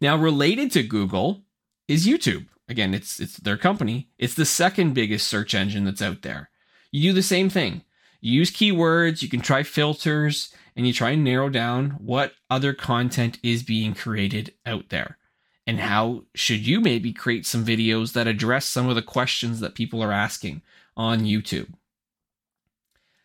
Now, 0.00 0.16
related 0.16 0.72
to 0.72 0.82
Google 0.82 1.45
is 1.88 2.06
YouTube. 2.06 2.46
Again, 2.68 2.94
it's 2.94 3.20
it's 3.20 3.36
their 3.36 3.56
company. 3.56 4.08
It's 4.18 4.34
the 4.34 4.44
second 4.44 4.94
biggest 4.94 5.26
search 5.28 5.54
engine 5.54 5.84
that's 5.84 6.02
out 6.02 6.22
there. 6.22 6.50
You 6.90 7.10
do 7.10 7.14
the 7.14 7.22
same 7.22 7.48
thing. 7.48 7.82
You 8.20 8.32
use 8.32 8.50
keywords, 8.50 9.22
you 9.22 9.28
can 9.28 9.40
try 9.40 9.62
filters, 9.62 10.52
and 10.74 10.86
you 10.86 10.92
try 10.92 11.10
and 11.10 11.22
narrow 11.22 11.48
down 11.48 11.90
what 11.98 12.32
other 12.50 12.72
content 12.72 13.38
is 13.42 13.62
being 13.62 13.94
created 13.94 14.54
out 14.64 14.88
there. 14.88 15.18
And 15.66 15.80
how 15.80 16.24
should 16.34 16.66
you 16.66 16.80
maybe 16.80 17.12
create 17.12 17.46
some 17.46 17.64
videos 17.64 18.12
that 18.12 18.26
address 18.26 18.66
some 18.66 18.88
of 18.88 18.94
the 18.94 19.02
questions 19.02 19.60
that 19.60 19.74
people 19.74 20.02
are 20.02 20.12
asking 20.12 20.62
on 20.96 21.20
YouTube? 21.20 21.72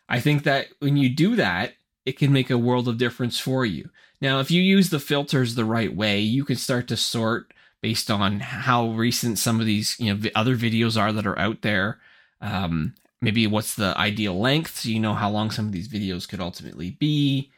I 0.10 0.20
think 0.20 0.44
that 0.44 0.68
when 0.80 0.98
you 0.98 1.10
do 1.10 1.36
that, 1.36 1.74
it 2.06 2.18
can 2.18 2.34
make 2.34 2.50
a 2.50 2.58
world 2.58 2.88
of 2.88 2.98
difference 2.98 3.40
for 3.40 3.66
you. 3.66 3.90
Now, 4.20 4.40
if 4.40 4.52
you 4.52 4.62
use 4.62 4.90
the 4.90 5.00
filters 5.00 5.56
the 5.56 5.66
right 5.66 5.96
way, 5.96 6.20
you 6.20 6.44
can 6.44 6.56
start 6.56 6.88
to 6.90 6.98
sort 6.98 7.54
based 7.82 8.12
on 8.12 8.40
how 8.40 8.90
recent 8.92 9.40
some 9.40 9.60
of 9.60 9.66
these 9.66 9.96
you 10.00 10.14
know 10.14 10.30
other 10.36 10.56
videos 10.56 11.00
are 11.00 11.12
that 11.12 11.28
are 11.28 11.40
out 11.40 11.62
there. 11.62 12.00
Um, 12.40 12.96
maybe 13.22 13.46
what's 13.48 13.76
the 13.76 13.98
ideal 13.98 14.40
length, 14.40 14.80
so 14.80 14.90
you 14.90 15.00
know 15.00 15.14
how 15.14 15.30
long 15.30 15.52
some 15.52 15.66
of 15.68 15.72
these 15.72 15.88
videos 15.88 16.28
could 16.28 16.40
ultimately 16.40 16.92
be. 16.92 17.52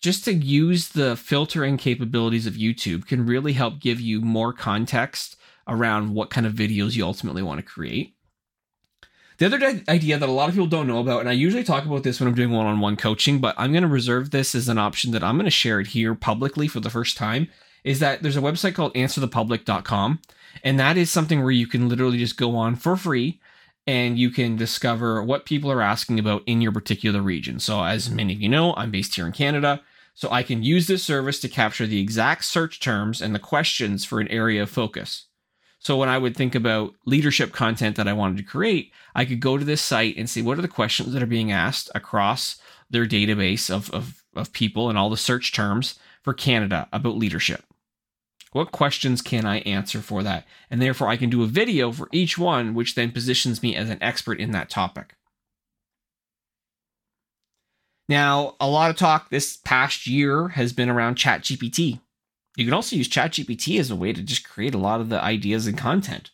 Just 0.00 0.24
to 0.26 0.34
use 0.34 0.90
the 0.90 1.16
filtering 1.16 1.78
capabilities 1.78 2.46
of 2.46 2.54
YouTube 2.54 3.06
can 3.06 3.26
really 3.26 3.54
help 3.54 3.80
give 3.80 4.00
you 4.00 4.20
more 4.20 4.52
context 4.52 5.36
around 5.66 6.14
what 6.14 6.30
kind 6.30 6.46
of 6.46 6.52
videos 6.52 6.94
you 6.94 7.04
ultimately 7.04 7.42
want 7.42 7.58
to 7.58 7.66
create. 7.66 8.14
The 9.38 9.46
other 9.46 9.82
idea 9.88 10.16
that 10.16 10.28
a 10.28 10.32
lot 10.32 10.48
of 10.48 10.54
people 10.54 10.66
don't 10.66 10.86
know 10.86 11.00
about, 11.00 11.20
and 11.20 11.28
I 11.28 11.32
usually 11.32 11.64
talk 11.64 11.84
about 11.84 12.02
this 12.02 12.20
when 12.20 12.28
I'm 12.28 12.34
doing 12.34 12.52
one 12.52 12.66
on 12.66 12.80
one 12.80 12.96
coaching, 12.96 13.38
but 13.38 13.54
I'm 13.58 13.72
going 13.72 13.82
to 13.82 13.88
reserve 13.88 14.30
this 14.30 14.54
as 14.54 14.68
an 14.68 14.78
option 14.78 15.10
that 15.10 15.22
I'm 15.22 15.36
going 15.36 15.44
to 15.44 15.50
share 15.50 15.78
it 15.78 15.88
here 15.88 16.14
publicly 16.14 16.68
for 16.68 16.80
the 16.80 16.88
first 16.88 17.18
time, 17.18 17.48
is 17.86 18.00
that 18.00 18.20
there's 18.20 18.36
a 18.36 18.40
website 18.40 18.74
called 18.74 18.92
answerthepublic.com. 18.94 20.20
And 20.64 20.80
that 20.80 20.96
is 20.96 21.10
something 21.10 21.42
where 21.42 21.52
you 21.52 21.68
can 21.68 21.88
literally 21.88 22.18
just 22.18 22.36
go 22.36 22.56
on 22.56 22.74
for 22.74 22.96
free 22.96 23.40
and 23.86 24.18
you 24.18 24.30
can 24.30 24.56
discover 24.56 25.22
what 25.22 25.44
people 25.46 25.70
are 25.70 25.80
asking 25.80 26.18
about 26.18 26.42
in 26.46 26.60
your 26.60 26.72
particular 26.72 27.22
region. 27.22 27.60
So, 27.60 27.84
as 27.84 28.10
many 28.10 28.32
of 28.32 28.40
you 28.40 28.48
know, 28.48 28.74
I'm 28.74 28.90
based 28.90 29.14
here 29.14 29.24
in 29.24 29.32
Canada. 29.32 29.82
So, 30.14 30.28
I 30.32 30.42
can 30.42 30.64
use 30.64 30.88
this 30.88 31.04
service 31.04 31.38
to 31.40 31.48
capture 31.48 31.86
the 31.86 32.00
exact 32.00 32.44
search 32.44 32.80
terms 32.80 33.22
and 33.22 33.32
the 33.32 33.38
questions 33.38 34.04
for 34.04 34.18
an 34.18 34.28
area 34.28 34.64
of 34.64 34.70
focus. 34.70 35.26
So 35.78 35.96
when 35.96 36.08
I 36.08 36.18
would 36.18 36.36
think 36.36 36.56
about 36.56 36.94
leadership 37.04 37.52
content 37.52 37.94
that 37.94 38.08
I 38.08 38.12
wanted 38.12 38.38
to 38.38 38.42
create, 38.42 38.90
I 39.14 39.24
could 39.24 39.38
go 39.38 39.56
to 39.56 39.64
this 39.64 39.80
site 39.80 40.16
and 40.16 40.28
see 40.28 40.42
what 40.42 40.58
are 40.58 40.62
the 40.62 40.66
questions 40.66 41.12
that 41.12 41.22
are 41.22 41.26
being 41.26 41.52
asked 41.52 41.90
across 41.94 42.56
their 42.90 43.06
database 43.06 43.70
of, 43.70 43.88
of, 43.90 44.24
of 44.34 44.52
people 44.52 44.88
and 44.88 44.98
all 44.98 45.10
the 45.10 45.16
search 45.16 45.52
terms 45.52 45.96
for 46.24 46.34
Canada 46.34 46.88
about 46.92 47.16
leadership. 47.16 47.62
What 48.56 48.72
questions 48.72 49.20
can 49.20 49.44
I 49.44 49.58
answer 49.60 50.00
for 50.00 50.22
that? 50.22 50.46
And 50.70 50.80
therefore, 50.80 51.08
I 51.08 51.18
can 51.18 51.28
do 51.28 51.42
a 51.42 51.46
video 51.46 51.92
for 51.92 52.08
each 52.10 52.38
one, 52.38 52.72
which 52.72 52.94
then 52.94 53.12
positions 53.12 53.62
me 53.62 53.76
as 53.76 53.90
an 53.90 54.02
expert 54.02 54.40
in 54.40 54.52
that 54.52 54.70
topic. 54.70 55.14
Now, 58.08 58.56
a 58.58 58.66
lot 58.66 58.88
of 58.88 58.96
talk 58.96 59.28
this 59.28 59.58
past 59.58 60.06
year 60.06 60.48
has 60.48 60.72
been 60.72 60.88
around 60.88 61.16
ChatGPT. 61.16 62.00
You 62.56 62.64
can 62.64 62.72
also 62.72 62.96
use 62.96 63.10
ChatGPT 63.10 63.78
as 63.78 63.90
a 63.90 63.96
way 63.96 64.14
to 64.14 64.22
just 64.22 64.48
create 64.48 64.74
a 64.74 64.78
lot 64.78 65.02
of 65.02 65.10
the 65.10 65.22
ideas 65.22 65.66
and 65.66 65.76
content. 65.76 66.30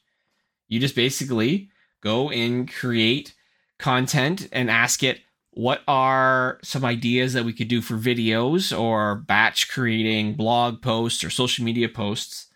You 0.69 0.79
just 0.79 0.95
basically 0.95 1.71
go 2.05 2.31
and 2.31 2.73
create 2.73 3.35
content 3.81 4.49
and 4.53 4.71
ask 4.71 5.03
it, 5.03 5.23
what 5.55 5.83
are 5.87 6.59
some 6.63 6.85
ideas 6.85 7.35
that 7.35 7.45
we 7.45 7.53
could 7.53 7.69
do 7.69 7.83
for 7.83 7.95
videos 7.95 8.77
or 8.77 9.15
batch 9.15 9.69
creating 9.69 10.35
blog 10.35 10.81
posts 10.81 11.23
or 11.23 11.31
social 11.31 11.65
media 11.65 11.89
posts 11.89 12.47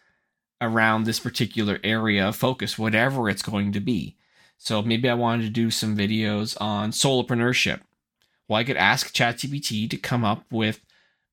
around 0.62 1.04
this 1.04 1.20
particular 1.20 1.78
area 1.84 2.26
of 2.28 2.36
focus, 2.36 2.78
whatever 2.78 3.28
it's 3.28 3.42
going 3.42 3.70
to 3.72 3.80
be. 3.80 4.16
So 4.56 4.80
maybe 4.80 5.10
I 5.10 5.14
wanted 5.14 5.42
to 5.44 5.50
do 5.50 5.70
some 5.70 5.94
videos 5.94 6.56
on 6.58 6.90
solopreneurship. 6.90 7.80
Well, 8.48 8.58
I 8.58 8.64
could 8.64 8.78
ask 8.78 9.14
ChatGPT 9.14 9.90
to 9.90 9.98
come 9.98 10.24
up 10.24 10.44
with 10.50 10.80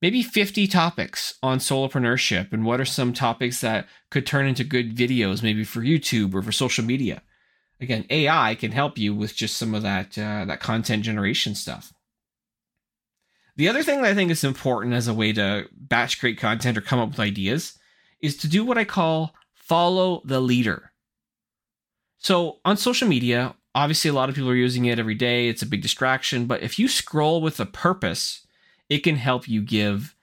maybe 0.01 0.22
50 0.22 0.67
topics 0.67 1.36
on 1.41 1.60
solopreneurship 1.60 2.51
and 2.51 2.65
what 2.65 2.82
are 2.82 2.86
some 2.86 3.13
topics 3.13 3.62
that 3.62 3.88
could 4.10 4.25
turn 4.25 4.48
into 4.48 4.65
good 4.65 4.93
videos 4.93 5.41
maybe 5.41 5.63
for 5.63 5.79
YouTube 5.79 6.34
or 6.34 6.41
for 6.41 6.51
social 6.51 6.84
media. 6.84 7.22
Again, 7.84 8.06
AI 8.10 8.56
can 8.56 8.72
help 8.72 8.98
you 8.98 9.13
with 9.13 9.36
just 9.36 9.58
some 9.58 9.75
of 9.75 9.84
that 9.84 10.18
uh, 10.18 10.46
that 10.46 10.60
content 10.60 11.04
generation 11.04 11.54
stuff. 11.54 11.94
The 13.56 13.70
other 13.70 13.84
thing 13.84 14.02
that 14.02 14.10
I 14.10 14.16
think 14.16 14.32
is 14.32 14.44
important 14.44 14.96
as 14.96 15.08
a 15.08 15.13
way 15.13 15.32
to 15.34 15.68
batch 15.72 16.20
create 16.20 16.40
content 16.40 16.78
or 16.78 16.82
come 16.82 17.00
up 17.00 17.10
with 17.10 17.20
ideas 17.20 17.78
is 18.20 18.38
to 18.38 18.48
do 18.48 18.66
what 18.66 18.78
I 18.78 18.86
call 18.86 19.36
follow 19.54 20.22
the 20.25 20.40
leader. 20.40 20.92
So 22.18 22.60
on 22.66 22.78
social 22.78 23.08
media, 23.08 23.56
obviously 23.75 24.10
a 24.10 24.13
lot 24.13 24.30
of 24.30 24.36
people 24.36 24.50
are 24.50 24.56
using 24.56 24.86
it 24.86 24.98
every 24.98 25.16
day. 25.16 25.50
It's 25.50 25.62
a 25.62 25.68
big 25.68 25.82
distraction, 25.82 26.46
but 26.46 26.63
if 26.63 26.80
you 26.80 26.88
scroll 26.88 27.42
with 27.42 27.60
a 27.60 27.66
purpose, 27.66 28.48
it 28.90 29.00
can 29.00 29.18
help 29.18 29.48
you 29.48 29.62
give 29.62 30.16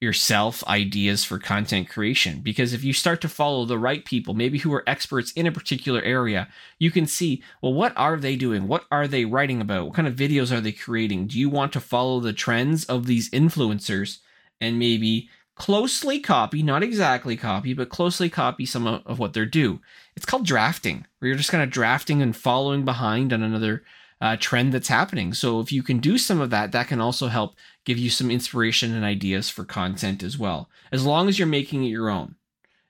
yourself 0.00 0.66
ideas 0.66 1.24
for 1.24 1.38
content 1.38 1.88
creation. 1.88 2.40
Because 2.40 2.72
if 2.72 2.82
you 2.82 2.92
start 2.92 3.20
to 3.20 3.28
follow 3.28 3.64
the 3.66 3.78
right 3.78 4.04
people 4.04 4.32
maybe 4.34 4.58
who 4.58 4.72
are 4.72 4.88
experts 4.88 5.30
in 5.32 5.46
a 5.46 5.52
particular 5.52 6.00
area 6.02 6.48
you 6.78 6.90
can 6.90 7.06
see 7.06 7.42
well 7.60 7.74
what 7.74 7.92
are 7.96 8.16
they 8.16 8.34
doing? 8.34 8.66
What 8.66 8.84
are 8.90 9.06
they 9.06 9.24
writing 9.24 9.60
about? 9.60 9.86
What 9.86 9.94
kind 9.94 10.08
of 10.08 10.16
videos 10.16 10.50
are 10.50 10.60
they 10.60 10.72
creating? 10.72 11.26
Do 11.26 11.38
you 11.38 11.50
want 11.50 11.72
to 11.74 11.80
follow 11.80 12.20
the 12.20 12.32
trends 12.32 12.84
of 12.86 13.06
these 13.06 13.30
influencers 13.30 14.18
and 14.60 14.78
maybe 14.78 15.28
closely 15.54 16.18
copy 16.18 16.62
not 16.62 16.82
exactly 16.82 17.36
copy 17.36 17.74
but 17.74 17.90
closely 17.90 18.30
copy 18.30 18.64
some 18.64 18.86
of, 18.86 19.02
of 19.06 19.18
what 19.18 19.34
they're 19.34 19.44
do? 19.44 19.80
It's 20.16 20.26
called 20.26 20.46
drafting 20.46 21.06
where 21.18 21.28
you're 21.28 21.36
just 21.36 21.50
kind 21.50 21.62
of 21.62 21.70
drafting 21.70 22.22
and 22.22 22.34
following 22.34 22.86
behind 22.86 23.34
on 23.34 23.42
another 23.42 23.84
uh, 24.22 24.36
trend 24.38 24.72
that's 24.72 24.88
happening. 24.88 25.32
So 25.32 25.60
if 25.60 25.72
you 25.72 25.82
can 25.82 25.98
do 25.98 26.18
some 26.18 26.40
of 26.40 26.50
that, 26.50 26.72
that 26.72 26.88
can 26.88 27.00
also 27.00 27.28
help 27.28 27.56
give 27.84 27.98
you 27.98 28.10
some 28.10 28.30
inspiration 28.30 28.94
and 28.94 29.04
ideas 29.04 29.48
for 29.48 29.64
content 29.64 30.22
as 30.22 30.38
well, 30.38 30.68
as 30.92 31.04
long 31.04 31.28
as 31.28 31.38
you're 31.38 31.48
making 31.48 31.84
it 31.84 31.88
your 31.88 32.10
own. 32.10 32.34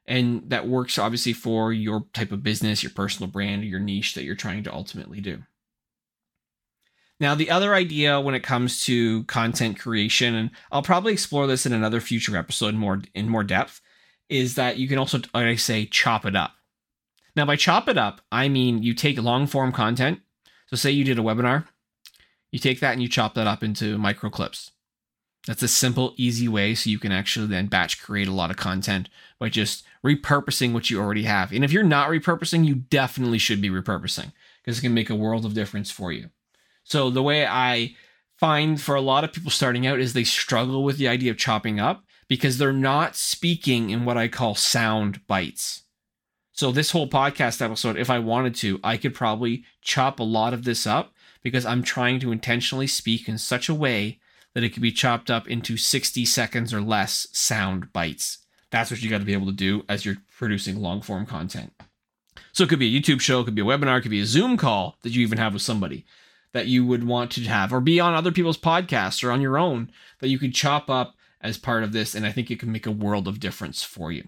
And 0.07 0.51
that 0.51 0.67
works 0.67 0.99
obviously 0.99 1.33
for 1.33 1.73
your 1.73 2.07
type 2.13 2.33
of 2.33 2.43
business, 2.43 2.83
your 2.83 2.91
personal 2.91 3.31
brand, 3.31 3.65
your 3.65 3.81
niche 3.81 4.15
that 4.15 4.25
you're 4.25 4.35
trying 4.35 4.65
to 4.65 4.73
ultimately 4.73 5.21
do. 5.21 5.43
Now, 7.21 7.35
the 7.35 7.51
other 7.51 7.75
idea 7.75 8.21
when 8.21 8.35
it 8.35 8.43
comes 8.43 8.85
to 8.87 9.25
content 9.25 9.79
creation, 9.79 10.35
and 10.35 10.51
I'll 10.73 10.83
probably 10.83 11.13
explore 11.13 11.47
this 11.47 11.67
in 11.67 11.73
another 11.73 12.01
future 12.01 12.37
episode 12.37 12.75
more 12.75 13.03
in 13.15 13.29
more 13.29 13.45
depth, 13.45 13.81
is 14.29 14.55
that 14.55 14.79
you 14.79 14.89
can 14.89 14.99
also, 14.99 15.19
like 15.19 15.35
I 15.35 15.57
say, 15.57 15.85
chop 15.85 16.25
it 16.25 16.35
up. 16.35 16.53
Now, 17.37 17.45
by 17.45 17.57
chop 17.57 17.89
it 17.89 17.99
up, 17.99 18.23
I 18.33 18.49
mean 18.49 18.83
you 18.83 18.95
take 18.95 19.21
long 19.21 19.47
form 19.47 19.71
content 19.71 20.21
so 20.71 20.77
say 20.77 20.93
you 20.93 21.03
did 21.03 21.19
a 21.19 21.23
webinar, 21.23 21.67
you 22.53 22.61
take 22.61 22.79
that 22.79 22.93
and 22.93 23.03
you 23.03 23.09
chop 23.09 23.35
that 23.35 23.49
up 23.49 23.65
into 23.65 23.99
micro 23.99 24.31
clips. 24.31 24.71
That's 25.47 25.63
a 25.63 25.69
simple, 25.69 26.15
easy 26.17 26.49
way 26.49 26.75
so 26.75 26.91
you 26.91 26.99
can 26.99 27.13
actually 27.13 27.47
then 27.47 27.67
batch 27.67 28.03
create 28.03 28.29
a 28.29 28.33
lot 28.33 28.51
of 28.51 28.57
content 28.57 29.09
by 29.39 29.49
just 29.49 29.85
repurposing 30.05 30.73
what 30.73 30.91
you 30.91 31.01
already 31.01 31.25
have. 31.25 31.53
And 31.53 31.65
if 31.65 31.73
you're 31.73 31.83
not 31.83 32.11
repurposing, 32.11 32.67
you 32.67 32.75
definitely 32.75 33.39
should 33.39 33.63
be 33.63 33.71
repurposing 33.71 34.33
because 34.63 34.79
it 34.79 34.83
can 34.83 34.95
make 34.95 35.11
a 35.11 35.15
world 35.15 35.47
of 35.47 35.55
difference 35.55 35.91
for 35.91 36.13
you. 36.13 36.31
So 36.85 37.09
the 37.11 37.23
way 37.23 37.47
I 37.47 37.95
find 38.37 38.81
for 38.81 38.95
a 38.95 39.01
lot 39.01 39.25
of 39.25 39.33
people 39.33 39.51
starting 39.51 39.87
out 39.87 39.99
is 39.99 40.13
they 40.13 40.25
struggle 40.25 40.85
with 40.85 40.99
the 40.99 41.09
idea 41.09 41.31
of 41.31 41.39
chopping 41.39 41.81
up 41.81 42.05
because 42.29 42.59
they're 42.59 42.73
not 42.73 43.17
speaking 43.17 43.91
in 43.91 44.05
what 44.05 44.17
I 44.17 44.29
call 44.29 44.55
sound 44.55 45.27
bites. 45.27 45.83
So 46.53 46.71
this 46.71 46.91
whole 46.91 47.09
podcast 47.09 47.63
episode, 47.63 47.97
if 47.97 48.11
I 48.11 48.19
wanted 48.19 48.55
to, 48.57 48.79
I 48.85 48.99
could 48.99 49.15
probably 49.15 49.65
chop 49.81 50.21
a 50.21 50.25
lot 50.25 50.53
of 50.53 50.65
this 50.65 50.87
up 50.87 51.13
because 51.43 51.65
I'm 51.65 51.83
trying 51.83 52.21
to 52.21 52.33
intentionally 52.33 52.87
speak 52.87 53.29
in 53.29 53.39
such 53.39 53.69
a 53.69 53.75
way 53.75 54.20
that 54.55 54.65
it 54.65 54.71
could 54.71 54.83
be 54.83 54.93
chopped 54.93 55.31
up 55.31 55.49
into 55.49 55.77
60 55.77 56.25
seconds 56.25 56.75
or 56.75 56.81
less 56.81 57.29
sound 57.33 57.93
bites. 57.93 58.39
That's 58.71 58.91
what 58.91 59.03
you 59.03 59.11
got 59.11 59.19
to 59.19 59.25
be 59.25 59.33
able 59.33 59.47
to 59.47 59.53
do 59.53 59.85
as 59.89 60.05
you're 60.05 60.17
producing 60.37 60.81
long 60.81 61.03
form 61.03 61.27
content. 61.27 61.73
So 62.53 62.65
it 62.65 62.69
could 62.69 62.79
be 62.79 62.97
a 62.97 63.01
YouTube 63.01 63.21
show, 63.21 63.41
it 63.41 63.45
could 63.45 63.55
be 63.55 63.63
a 63.63 63.65
webinar, 63.65 63.99
it 63.99 64.03
could 64.03 64.11
be 64.11 64.21
a 64.21 64.27
Zoom 64.27 64.57
call 64.57 64.97
that 65.03 65.11
you 65.11 65.23
even 65.23 65.39
have 65.39 65.53
with 65.53 65.63
somebody 65.63 66.05
that 66.53 66.67
you 66.67 66.85
would 66.85 67.07
want 67.07 67.31
to 67.33 67.43
have, 67.43 67.73
or 67.73 67.81
be 67.81 68.01
on 68.01 68.15
other 68.15 68.33
people's 68.33 68.59
podcasts 68.59 69.23
or 69.23 69.31
on 69.31 69.41
your 69.41 69.57
own 69.57 69.91
that 70.19 70.29
you 70.29 70.39
could 70.39 70.55
chop 70.55 70.91
up 70.91 71.15
as 71.41 71.57
part 71.57 71.85
of 71.85 71.93
this. 71.93 72.15
And 72.15 72.27
I 72.27 72.33
think 72.33 72.51
it 72.51 72.59
can 72.59 72.73
make 72.73 72.87
a 72.87 72.93
world 72.93 73.29
of 73.29 73.41
difference 73.41 73.83
for 73.83 74.11
you. 74.11 74.27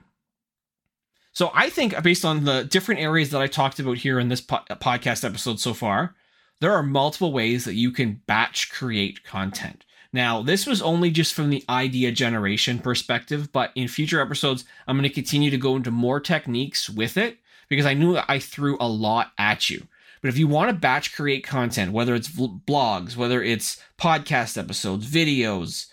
So 1.32 1.50
I 1.54 1.70
think 1.70 2.00
based 2.02 2.24
on 2.24 2.44
the 2.44 2.64
different 2.64 3.00
areas 3.00 3.30
that 3.30 3.40
I 3.40 3.46
talked 3.46 3.80
about 3.80 3.98
here 3.98 4.20
in 4.20 4.28
this 4.28 4.40
po- 4.40 4.64
podcast 4.70 5.24
episode 5.24 5.58
so 5.58 5.74
far, 5.74 6.14
there 6.60 6.72
are 6.72 6.82
multiple 6.82 7.32
ways 7.32 7.64
that 7.64 7.74
you 7.74 7.90
can 7.90 8.20
batch 8.26 8.70
create 8.70 9.24
content. 9.24 9.84
Now, 10.12 10.42
this 10.42 10.66
was 10.66 10.82
only 10.82 11.10
just 11.10 11.32
from 11.32 11.48
the 11.48 11.64
idea 11.68 12.12
generation 12.12 12.78
perspective, 12.78 13.50
but 13.50 13.72
in 13.74 13.88
future 13.88 14.20
episodes, 14.20 14.64
I'm 14.86 14.96
going 14.96 15.08
to 15.08 15.14
continue 15.14 15.50
to 15.50 15.56
go 15.56 15.74
into 15.76 15.90
more 15.90 16.20
techniques 16.20 16.90
with 16.90 17.16
it 17.16 17.38
because 17.68 17.86
I 17.86 17.94
knew 17.94 18.18
I 18.28 18.38
threw 18.38 18.76
a 18.78 18.88
lot 18.88 19.32
at 19.38 19.70
you. 19.70 19.86
But 20.20 20.28
if 20.28 20.38
you 20.38 20.46
want 20.46 20.68
to 20.68 20.76
batch 20.76 21.14
create 21.14 21.44
content, 21.44 21.92
whether 21.92 22.14
it's 22.14 22.28
blogs, 22.28 23.16
whether 23.16 23.42
it's 23.42 23.82
podcast 23.98 24.58
episodes, 24.58 25.10
videos, 25.10 25.86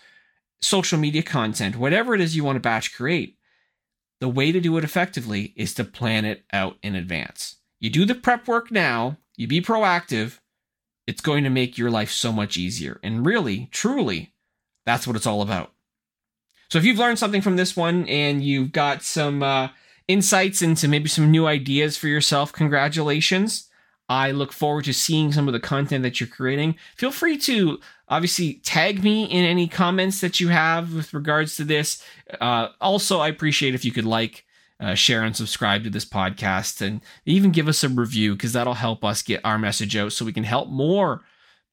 social 0.61 0.99
media 0.99 1.23
content, 1.23 1.77
whatever 1.77 2.13
it 2.13 2.21
is 2.21 2.35
you 2.35 2.43
want 2.43 2.57
to 2.57 2.61
batch 2.61 2.93
create, 2.93 3.37
the 4.19 4.29
way 4.29 4.51
to 4.51 4.59
do 4.59 4.77
it 4.77 4.83
effectively 4.83 5.53
is 5.55 5.73
to 5.75 5.83
plan 5.85 6.25
it 6.25 6.43
out 6.51 6.77
in 6.83 6.95
advance. 6.95 7.55
You 7.79 7.89
do 7.89 8.05
the 8.05 8.15
prep 8.15 8.47
work 8.47 8.69
now, 8.69 9.17
you 9.37 9.47
be 9.47 9.61
proactive, 9.61 10.39
it's 11.09 11.21
going 11.21 11.43
to 11.43 11.49
make 11.49 11.75
your 11.75 11.89
life 11.89 12.11
so 12.11 12.31
much 12.31 12.55
easier. 12.55 12.99
And 13.01 13.25
really, 13.25 13.67
truly, 13.71 14.31
that's 14.85 15.07
what 15.07 15.15
it's 15.15 15.25
all 15.25 15.41
about. 15.41 15.71
So 16.69 16.77
if 16.77 16.85
you've 16.85 16.99
learned 16.99 17.17
something 17.17 17.41
from 17.41 17.55
this 17.55 17.75
one 17.75 18.07
and 18.07 18.43
you've 18.43 18.71
got 18.71 19.01
some 19.01 19.41
uh, 19.41 19.69
insights 20.07 20.61
into 20.61 20.87
maybe 20.87 21.09
some 21.09 21.31
new 21.31 21.47
ideas 21.47 21.97
for 21.97 22.07
yourself, 22.07 22.53
congratulations. 22.53 23.69
I 24.07 24.29
look 24.29 24.51
forward 24.51 24.85
to 24.85 24.93
seeing 24.93 25.31
some 25.31 25.47
of 25.47 25.53
the 25.53 25.59
content 25.59 26.03
that 26.03 26.19
you're 26.19 26.29
creating. 26.29 26.75
Feel 26.95 27.11
free 27.11 27.39
to 27.39 27.79
obviously 28.07 28.61
tag 28.63 29.03
me 29.03 29.23
in 29.23 29.45
any 29.45 29.67
comments 29.67 30.21
that 30.21 30.39
you 30.39 30.49
have 30.49 30.93
with 30.93 31.11
regards 31.15 31.55
to 31.57 31.63
this. 31.63 32.03
Uh, 32.39 32.67
also, 32.79 33.19
I 33.19 33.29
appreciate 33.29 33.73
if 33.73 33.83
you 33.83 33.91
could 33.91 34.05
like, 34.05 34.45
uh, 34.79 34.95
share, 34.95 35.23
and 35.23 35.35
subscribe 35.35 35.83
to 35.83 35.89
this 35.89 36.05
podcast 36.05 36.81
and 36.81 37.01
even 37.25 37.51
give 37.51 37.67
us 37.67 37.83
a 37.83 37.89
review 37.89 38.33
because 38.33 38.53
that'll 38.53 38.75
help 38.75 39.03
us 39.03 39.21
get 39.21 39.41
our 39.43 39.57
message 39.57 39.95
out 39.95 40.13
so 40.13 40.25
we 40.25 40.33
can 40.33 40.43
help 40.43 40.69
more 40.69 41.21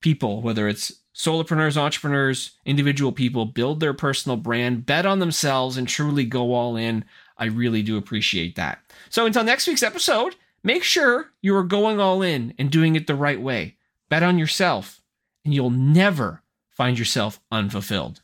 people, 0.01 0.43
whether 0.43 0.69
it's 0.69 0.93
solopreneurs, 1.15 1.77
entrepreneurs, 1.77 2.53
individual 2.65 3.13
people, 3.13 3.47
build 3.47 3.81
their 3.81 3.95
personal 3.95 4.37
brand, 4.37 4.85
bet 4.85 5.07
on 5.07 5.19
themselves, 5.19 5.77
and 5.77 5.89
truly 5.89 6.25
go 6.25 6.53
all 6.53 6.77
in. 6.77 7.05
I 7.39 7.47
really 7.47 7.83
do 7.83 7.97
appreciate 7.97 8.57
that. 8.57 8.81
So 9.09 9.27
until 9.27 9.45
next 9.45 9.67
week's 9.67 9.83
episode, 9.83 10.35
Make 10.67 10.83
sure 10.83 11.31
you 11.43 11.55
are 11.55 11.63
going 11.63 12.01
all 12.01 12.23
in 12.23 12.53
and 12.59 12.73
doing 12.73 12.97
it 12.97 13.07
the 13.07 13.15
right 13.15 13.41
way. 13.41 13.77
Bet 14.09 14.25
on 14.25 14.37
yourself, 14.37 15.01
and 15.45 15.55
you'll 15.55 15.71
never 15.71 16.43
find 16.71 16.99
yourself 16.99 17.39
unfulfilled. 17.53 18.21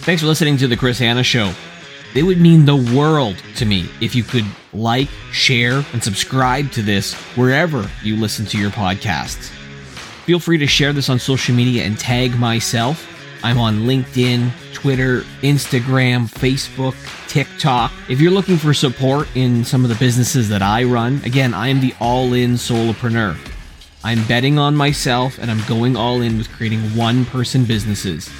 Thanks 0.00 0.22
for 0.22 0.26
listening 0.26 0.56
to 0.56 0.66
The 0.66 0.76
Chris 0.76 0.98
Hanna 0.98 1.22
Show. 1.22 1.52
It 2.16 2.22
would 2.22 2.40
mean 2.40 2.64
the 2.64 2.76
world 2.76 3.36
to 3.56 3.66
me 3.66 3.88
if 4.00 4.14
you 4.14 4.22
could 4.22 4.46
like, 4.72 5.08
share, 5.32 5.84
and 5.92 6.02
subscribe 6.02 6.72
to 6.72 6.82
this 6.82 7.14
wherever 7.36 7.88
you 8.02 8.16
listen 8.16 8.46
to 8.46 8.58
your 8.58 8.70
podcasts. 8.70 9.50
Feel 10.24 10.40
free 10.40 10.58
to 10.58 10.66
share 10.66 10.92
this 10.92 11.08
on 11.08 11.18
social 11.18 11.54
media 11.54 11.84
and 11.84 11.98
tag 11.98 12.36
myself 12.38 13.06
I'm 13.42 13.58
on 13.58 13.80
LinkedIn, 13.80 14.50
Twitter, 14.72 15.20
Instagram, 15.42 16.26
Facebook, 16.26 16.96
TikTok. 17.28 17.92
If 18.08 18.20
you're 18.20 18.32
looking 18.32 18.56
for 18.56 18.74
support 18.74 19.28
in 19.36 19.64
some 19.64 19.84
of 19.84 19.88
the 19.88 19.94
businesses 19.96 20.48
that 20.48 20.62
I 20.62 20.84
run, 20.84 21.20
again, 21.24 21.54
I 21.54 21.68
am 21.68 21.80
the 21.80 21.94
all 22.00 22.32
in 22.32 22.54
solopreneur. 22.54 23.36
I'm 24.02 24.26
betting 24.26 24.58
on 24.58 24.74
myself 24.74 25.38
and 25.38 25.50
I'm 25.50 25.64
going 25.68 25.96
all 25.96 26.22
in 26.22 26.38
with 26.38 26.50
creating 26.50 26.80
one 26.96 27.24
person 27.26 27.64
businesses 27.64 28.30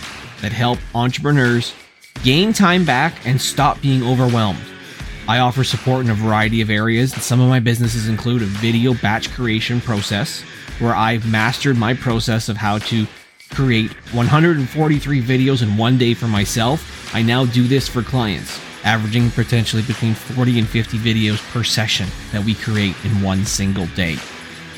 that 0.40 0.52
help 0.52 0.78
entrepreneurs 0.94 1.72
gain 2.22 2.52
time 2.52 2.84
back 2.84 3.26
and 3.26 3.40
stop 3.40 3.80
being 3.80 4.02
overwhelmed. 4.02 4.60
I 5.28 5.40
offer 5.40 5.64
support 5.64 6.04
in 6.04 6.10
a 6.10 6.14
variety 6.14 6.60
of 6.60 6.70
areas, 6.70 7.12
and 7.12 7.22
some 7.22 7.40
of 7.40 7.48
my 7.48 7.58
businesses 7.58 8.08
include 8.08 8.42
a 8.42 8.46
video 8.46 8.94
batch 8.94 9.32
creation 9.32 9.80
process 9.80 10.42
where 10.78 10.94
I've 10.94 11.30
mastered 11.30 11.76
my 11.76 11.94
process 11.94 12.48
of 12.48 12.56
how 12.56 12.78
to 12.78 13.06
create 13.50 13.90
143 14.12 15.22
videos 15.22 15.62
in 15.62 15.76
one 15.76 15.98
day 15.98 16.14
for 16.14 16.26
myself. 16.26 17.14
I 17.14 17.22
now 17.22 17.44
do 17.44 17.66
this 17.66 17.88
for 17.88 18.02
clients, 18.02 18.60
averaging 18.84 19.30
potentially 19.30 19.82
between 19.82 20.14
40 20.14 20.60
and 20.60 20.68
50 20.68 20.98
videos 20.98 21.38
per 21.52 21.64
session 21.64 22.08
that 22.32 22.44
we 22.44 22.54
create 22.54 22.94
in 23.04 23.22
one 23.22 23.44
single 23.44 23.86
day. 23.88 24.16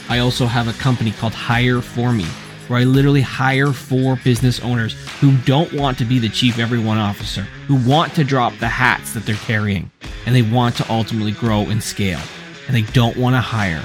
I 0.08 0.20
also 0.20 0.46
have 0.46 0.68
a 0.68 0.78
company 0.80 1.12
called 1.12 1.34
Hire 1.34 1.82
For 1.82 2.12
Me, 2.12 2.26
where 2.68 2.78
I 2.78 2.84
literally 2.84 3.22
hire 3.22 3.72
for 3.72 4.16
business 4.22 4.60
owners 4.60 4.94
who 5.20 5.36
don't 5.38 5.72
want 5.72 5.98
to 5.98 6.04
be 6.04 6.18
the 6.18 6.28
chief 6.28 6.58
everyone 6.58 6.98
officer, 6.98 7.42
who 7.66 7.76
want 7.88 8.14
to 8.14 8.24
drop 8.24 8.56
the 8.58 8.68
hats 8.68 9.14
that 9.14 9.26
they're 9.26 9.34
carrying, 9.36 9.90
and 10.26 10.34
they 10.34 10.42
want 10.42 10.76
to 10.76 10.90
ultimately 10.92 11.32
grow 11.32 11.62
and 11.62 11.82
scale, 11.82 12.20
and 12.66 12.76
they 12.76 12.82
don't 12.92 13.16
want 13.16 13.34
to 13.34 13.40
hire. 13.40 13.82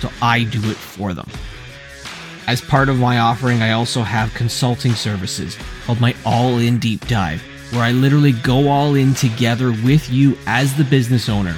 So 0.00 0.10
I 0.22 0.44
do 0.44 0.58
it 0.70 0.76
for 0.76 1.12
them. 1.12 1.28
As 2.46 2.60
part 2.60 2.88
of 2.88 2.98
my 2.98 3.18
offering, 3.18 3.62
I 3.62 3.72
also 3.72 4.02
have 4.02 4.34
consulting 4.34 4.94
services 4.94 5.56
called 5.84 6.00
my 6.00 6.14
All 6.24 6.58
In 6.58 6.78
Deep 6.78 7.06
Dive, 7.06 7.42
where 7.72 7.82
I 7.82 7.92
literally 7.92 8.32
go 8.32 8.68
all 8.68 8.94
in 8.94 9.14
together 9.14 9.70
with 9.84 10.10
you 10.10 10.36
as 10.46 10.76
the 10.76 10.84
business 10.84 11.28
owner. 11.28 11.54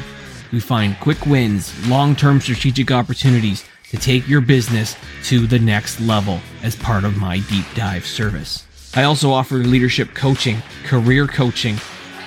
We 0.53 0.61
find 0.61 0.99
quick 1.01 1.25
wins, 1.25 1.73
long 1.89 2.15
term 2.15 2.41
strategic 2.41 2.91
opportunities 2.91 3.65
to 3.93 3.99
take 3.99 4.27
your 4.27 4.41
business 4.41 4.97
to 5.23 5.47
the 5.47 5.59
next 5.59 6.01
level 6.01 6.41
as 6.63 6.75
part 6.75 7.05
of 7.05 7.19
my 7.19 7.39
deep 7.49 7.67
dive 7.75 8.07
service. 8.07 8.67
I 8.97 9.05
also 9.05 9.31
offer 9.31 9.57
leadership 9.57 10.15
coaching, 10.15 10.63
career 10.85 11.27
coaching, 11.27 11.77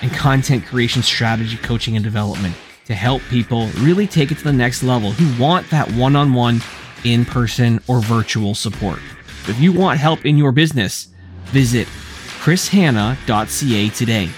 and 0.02 0.12
content 0.14 0.66
creation 0.66 1.02
strategy 1.02 1.58
coaching 1.58 1.96
and 1.96 2.04
development 2.04 2.56
to 2.86 2.94
help 2.94 3.24
people 3.32 3.68
really 3.80 4.06
take 4.06 4.32
it 4.32 4.38
to 4.38 4.44
the 4.44 4.54
next 4.54 4.84
level 4.84 5.12
who 5.12 5.44
want 5.44 5.68
that 5.72 5.92
one 5.94 6.16
on 6.16 6.34
one 6.34 6.62
in 7.04 7.26
person, 7.26 7.80
or 7.88 8.00
virtual 8.00 8.56
support. 8.56 9.00
If 9.48 9.60
you 9.60 9.72
want 9.72 10.00
help 10.00 10.26
in 10.26 10.38
your 10.38 10.52
business, 10.52 11.08
visit 11.46 11.88
chrishanna.ca 12.42 13.90
today 13.90 14.30